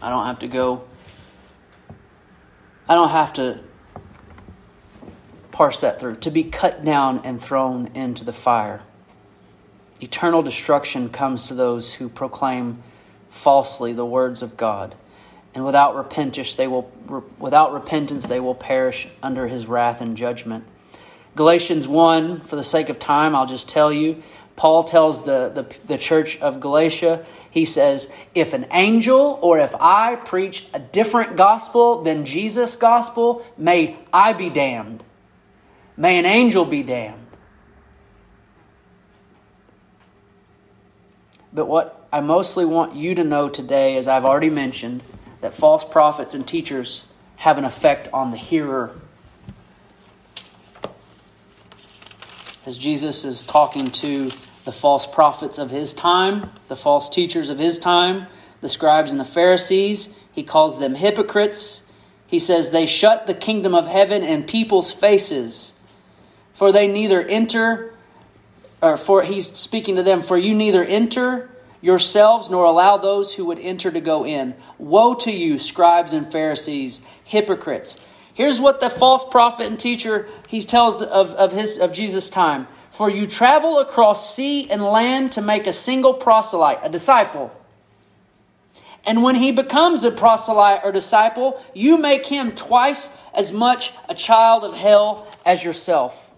I 0.00 0.08
don't 0.08 0.24
have 0.24 0.38
to 0.40 0.48
go, 0.48 0.84
I 2.88 2.94
don't 2.94 3.10
have 3.10 3.34
to 3.34 3.60
parse 5.50 5.80
that 5.80 6.00
through. 6.00 6.16
To 6.16 6.30
be 6.30 6.44
cut 6.44 6.84
down 6.84 7.20
and 7.24 7.40
thrown 7.40 7.88
into 7.94 8.24
the 8.24 8.32
fire. 8.32 8.82
Eternal 10.00 10.42
destruction 10.42 11.10
comes 11.10 11.48
to 11.48 11.54
those 11.54 11.92
who 11.92 12.08
proclaim 12.08 12.82
falsely 13.28 13.92
the 13.92 14.06
words 14.06 14.42
of 14.42 14.56
God 14.56 14.96
and 15.54 15.64
without 15.64 15.96
repentance 15.96 16.54
they 16.54 16.66
will 16.66 16.90
without 17.38 17.72
repentance 17.72 18.26
they 18.26 18.40
will 18.40 18.54
perish 18.54 19.08
under 19.22 19.46
his 19.46 19.66
wrath 19.66 20.00
and 20.00 20.16
judgment. 20.16 20.64
Galatians 21.36 21.88
1 21.88 22.40
for 22.40 22.56
the 22.56 22.64
sake 22.64 22.88
of 22.88 22.98
time 22.98 23.34
I'll 23.34 23.46
just 23.46 23.68
tell 23.68 23.92
you. 23.92 24.22
Paul 24.54 24.84
tells 24.84 25.24
the, 25.24 25.48
the, 25.48 25.74
the 25.86 25.98
church 25.98 26.38
of 26.38 26.60
Galatia 26.60 27.24
he 27.50 27.64
says 27.64 28.10
if 28.34 28.54
an 28.54 28.66
angel 28.70 29.38
or 29.42 29.58
if 29.58 29.74
I 29.78 30.16
preach 30.16 30.66
a 30.72 30.78
different 30.78 31.36
gospel 31.36 32.02
than 32.02 32.24
Jesus 32.24 32.76
gospel 32.76 33.44
may 33.56 33.96
I 34.12 34.32
be 34.32 34.48
damned. 34.48 35.04
May 35.96 36.18
an 36.18 36.26
angel 36.26 36.64
be 36.64 36.82
damned. 36.82 37.18
But 41.52 41.66
what 41.66 42.08
I 42.10 42.20
mostly 42.20 42.64
want 42.64 42.94
you 42.94 43.14
to 43.14 43.24
know 43.24 43.48
today, 43.48 43.96
as 43.96 44.08
I've 44.08 44.24
already 44.24 44.50
mentioned, 44.50 45.02
that 45.42 45.54
false 45.54 45.84
prophets 45.84 46.34
and 46.34 46.46
teachers 46.46 47.02
have 47.36 47.58
an 47.58 47.64
effect 47.64 48.08
on 48.12 48.30
the 48.30 48.36
hearer. 48.36 48.96
As 52.64 52.78
Jesus 52.78 53.24
is 53.24 53.44
talking 53.44 53.90
to 53.90 54.30
the 54.64 54.70
false 54.70 55.04
prophets 55.04 55.58
of 55.58 55.68
his 55.68 55.92
time, 55.92 56.50
the 56.68 56.76
false 56.76 57.08
teachers 57.08 57.50
of 57.50 57.58
his 57.58 57.80
time, 57.80 58.28
the 58.60 58.68
scribes 58.68 59.10
and 59.10 59.18
the 59.18 59.24
Pharisees, 59.24 60.14
he 60.30 60.44
calls 60.44 60.78
them 60.78 60.94
hypocrites. 60.94 61.82
He 62.28 62.38
says, 62.38 62.70
They 62.70 62.86
shut 62.86 63.26
the 63.26 63.34
kingdom 63.34 63.74
of 63.74 63.88
heaven 63.88 64.22
in 64.22 64.44
people's 64.44 64.92
faces, 64.92 65.72
for 66.54 66.70
they 66.70 66.86
neither 66.86 67.20
enter, 67.20 67.92
or 68.80 68.96
for 68.96 69.24
he's 69.24 69.52
speaking 69.52 69.96
to 69.96 70.04
them, 70.04 70.22
for 70.22 70.38
you 70.38 70.54
neither 70.54 70.84
enter 70.84 71.50
yourselves 71.82 72.48
nor 72.48 72.64
allow 72.64 72.96
those 72.96 73.34
who 73.34 73.44
would 73.44 73.58
enter 73.58 73.90
to 73.90 74.00
go 74.00 74.24
in. 74.24 74.54
Woe 74.78 75.14
to 75.16 75.30
you, 75.30 75.58
scribes 75.58 76.14
and 76.14 76.32
Pharisees, 76.32 77.02
hypocrites! 77.24 78.02
Here's 78.34 78.58
what 78.58 78.80
the 78.80 78.88
false 78.88 79.24
prophet 79.30 79.66
and 79.66 79.78
teacher 79.78 80.26
he 80.48 80.62
tells 80.62 81.02
of, 81.02 81.32
of 81.32 81.52
his 81.52 81.76
of 81.76 81.92
Jesus' 81.92 82.30
time. 82.30 82.66
For 82.92 83.10
you 83.10 83.26
travel 83.26 83.78
across 83.78 84.34
sea 84.34 84.70
and 84.70 84.82
land 84.82 85.32
to 85.32 85.42
make 85.42 85.66
a 85.66 85.72
single 85.72 86.14
proselyte, 86.14 86.80
a 86.82 86.88
disciple. 86.88 87.54
And 89.04 89.22
when 89.22 89.34
he 89.34 89.50
becomes 89.50 90.04
a 90.04 90.10
proselyte 90.10 90.82
or 90.84 90.92
disciple, 90.92 91.62
you 91.74 91.98
make 91.98 92.26
him 92.26 92.52
twice 92.52 93.10
as 93.34 93.52
much 93.52 93.92
a 94.08 94.14
child 94.14 94.64
of 94.64 94.74
hell 94.74 95.26
as 95.44 95.64
yourself. 95.64 96.30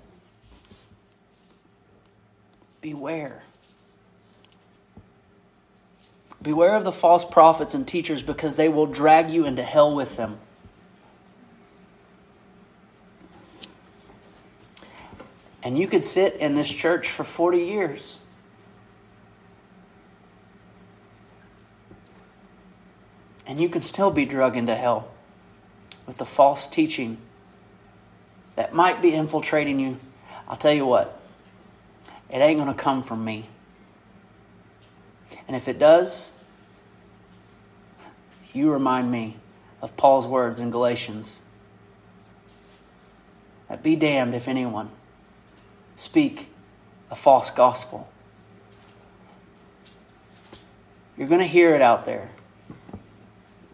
Beware. 2.81 3.43
Beware 6.45 6.77
of 6.77 6.85
the 6.85 6.93
false 6.93 7.25
prophets 7.25 7.73
and 7.73 7.89
teachers 7.89 8.23
because 8.23 8.57
they 8.57 8.69
will 8.69 8.85
drag 8.85 9.31
you 9.31 9.47
into 9.47 9.63
hell 9.63 9.95
with 9.95 10.17
them. 10.19 10.39
And 15.63 15.79
you 15.79 15.89
could 15.89 16.05
sit 16.05 16.35
in 16.35 16.55
this 16.55 16.73
church 16.73 17.09
for 17.09 17.25
40 17.25 17.61
years. 17.61 18.19
And 23.47 23.59
you 23.59 23.71
can 23.71 23.81
still 23.81 24.11
be 24.11 24.27
drug 24.27 24.55
into 24.55 24.75
hell 24.75 25.09
with 26.07 26.19
the 26.19 26.27
false 26.27 26.67
teaching 26.67 27.17
that 28.57 28.75
might 28.75 29.01
be 29.01 29.15
infiltrating 29.15 29.81
you. 29.81 29.97
I'll 30.47 30.59
tell 30.59 30.75
you 30.75 30.85
what, 30.85 31.19
it 32.29 32.37
ain't 32.37 32.59
going 32.59 32.69
to 32.69 32.75
come 32.75 33.03
from 33.03 33.25
me. 33.25 33.49
And 35.49 35.57
if 35.57 35.69
it 35.69 35.79
does, 35.79 36.34
you 38.55 38.73
remind 38.73 39.11
me 39.11 39.37
of 39.83 39.97
Paul's 39.97 40.27
words 40.27 40.61
in 40.61 40.71
Galatians 40.71 41.43
that 43.69 43.83
be 43.83 43.97
damned 43.97 44.35
if 44.35 44.49
anyone 44.49 44.89
speak 45.97 46.49
a 47.11 47.17
false 47.17 47.51
gospel. 47.51 48.09
You're 51.19 51.29
going 51.29 51.41
to 51.41 51.47
hear 51.47 51.75
it 51.75 51.83
out 51.83 52.05
there. 52.05 52.31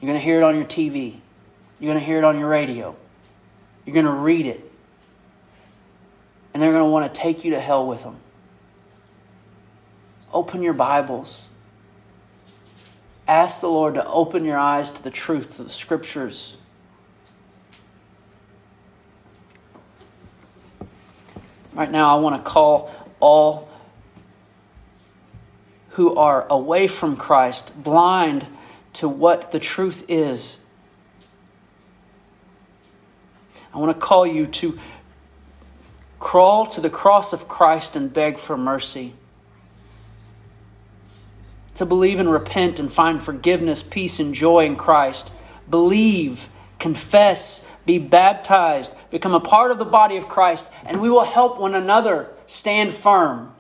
You're 0.01 0.09
going 0.09 0.19
to 0.19 0.25
hear 0.25 0.39
it 0.39 0.43
on 0.43 0.57
your 0.57 0.65
TV. 0.65 1.17
You're 1.79 1.93
going 1.93 2.01
to 2.01 2.05
hear 2.05 2.19
it 2.19 2.25
on 2.25 2.39
your 2.39 2.49
radio. 2.49 2.97
You're 3.85 3.95
going 3.95 4.07
to 4.07 4.13
read 4.13 4.47
it. 4.47 4.71
And 6.53 6.63
they're 6.63 6.73
going 6.73 6.85
to 6.85 6.91
want 6.91 7.13
to 7.13 7.21
take 7.21 7.45
you 7.45 7.53
to 7.53 7.61
hell 7.61 7.87
with 7.87 8.03
them. 8.03 8.17
Open 10.33 10.63
your 10.63 10.73
Bibles. 10.73 11.50
Ask 13.31 13.61
the 13.61 13.69
Lord 13.69 13.95
to 13.95 14.05
open 14.05 14.45
your 14.45 14.59
eyes 14.59 14.91
to 14.91 15.05
the 15.05 15.11
truth 15.13 15.61
of 15.61 15.67
the 15.69 15.73
Scriptures. 15.73 16.57
Right 21.73 21.93
now, 21.93 22.17
I 22.17 22.19
want 22.21 22.45
to 22.45 22.51
call 22.51 22.91
all 23.21 23.69
who 25.91 26.17
are 26.17 26.45
away 26.51 26.89
from 26.89 27.17
Christ, 27.17 27.73
blind 27.81 28.49
to 28.95 29.09
what 29.09 29.53
the 29.53 29.61
truth 29.61 30.05
is. 30.09 30.59
I 33.73 33.79
want 33.79 33.97
to 33.97 34.05
call 34.05 34.27
you 34.27 34.49
to 34.49 34.77
crawl 36.19 36.67
to 36.67 36.81
the 36.81 36.91
cross 36.91 37.33
of 37.33 37.47
Christ 37.47 37.95
and 37.95 38.13
beg 38.13 38.41
for 38.41 38.57
mercy. 38.57 39.15
To 41.81 41.87
believe 41.87 42.21
and 42.21 42.31
repent 42.31 42.79
and 42.79 42.93
find 42.93 43.25
forgiveness, 43.25 43.83
peace, 43.83 44.21
and 44.21 44.35
joy 44.35 44.67
in 44.67 44.77
Christ. 44.77 45.33
Believe, 45.71 46.51
confess, 46.79 47.65
be 47.87 47.97
baptized, 47.97 48.93
become 49.11 49.35
a 49.35 49.41
part 49.41 49.71
of 49.71 49.79
the 49.79 49.87
body 49.87 50.19
of 50.19 50.29
Christ, 50.29 50.69
and 50.85 51.01
we 51.01 51.09
will 51.09 51.25
help 51.25 51.59
one 51.59 51.75
another 51.75 52.29
stand 52.47 52.93
firm. 52.93 53.55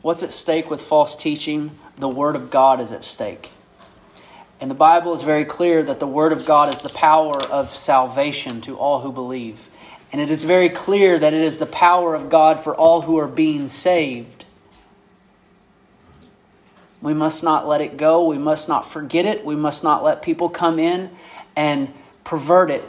What's 0.00 0.22
at 0.22 0.32
stake 0.32 0.70
with 0.70 0.80
false 0.80 1.14
teaching? 1.14 1.72
The 1.98 2.08
Word 2.08 2.36
of 2.36 2.50
God 2.50 2.80
is 2.80 2.90
at 2.90 3.04
stake. 3.04 3.50
And 4.62 4.70
the 4.70 4.74
Bible 4.74 5.12
is 5.12 5.22
very 5.22 5.44
clear 5.44 5.82
that 5.82 6.00
the 6.00 6.06
Word 6.06 6.32
of 6.32 6.46
God 6.46 6.74
is 6.74 6.80
the 6.80 6.88
power 6.88 7.36
of 7.36 7.76
salvation 7.76 8.62
to 8.62 8.78
all 8.78 9.02
who 9.02 9.12
believe. 9.12 9.68
And 10.12 10.20
it 10.20 10.30
is 10.30 10.44
very 10.44 10.68
clear 10.68 11.18
that 11.18 11.34
it 11.34 11.40
is 11.40 11.58
the 11.58 11.66
power 11.66 12.14
of 12.14 12.28
God 12.28 12.60
for 12.60 12.74
all 12.74 13.02
who 13.02 13.18
are 13.18 13.26
being 13.26 13.68
saved. 13.68 14.44
We 17.02 17.14
must 17.14 17.42
not 17.42 17.68
let 17.68 17.80
it 17.80 17.96
go. 17.96 18.24
We 18.24 18.38
must 18.38 18.68
not 18.68 18.86
forget 18.86 19.26
it. 19.26 19.44
We 19.44 19.56
must 19.56 19.84
not 19.84 20.02
let 20.02 20.22
people 20.22 20.48
come 20.48 20.78
in 20.78 21.10
and 21.54 21.92
pervert 22.24 22.70
it. 22.70 22.84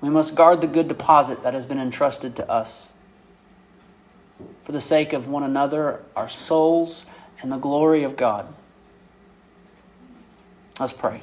We 0.00 0.10
must 0.10 0.34
guard 0.34 0.60
the 0.60 0.66
good 0.66 0.88
deposit 0.88 1.42
that 1.42 1.54
has 1.54 1.66
been 1.66 1.80
entrusted 1.80 2.36
to 2.36 2.50
us 2.50 2.92
for 4.62 4.72
the 4.72 4.80
sake 4.80 5.12
of 5.12 5.26
one 5.26 5.42
another, 5.42 6.02
our 6.14 6.28
souls, 6.28 7.06
and 7.40 7.50
the 7.50 7.56
glory 7.56 8.02
of 8.02 8.16
God. 8.16 8.52
Let's 10.78 10.92
pray. 10.92 11.22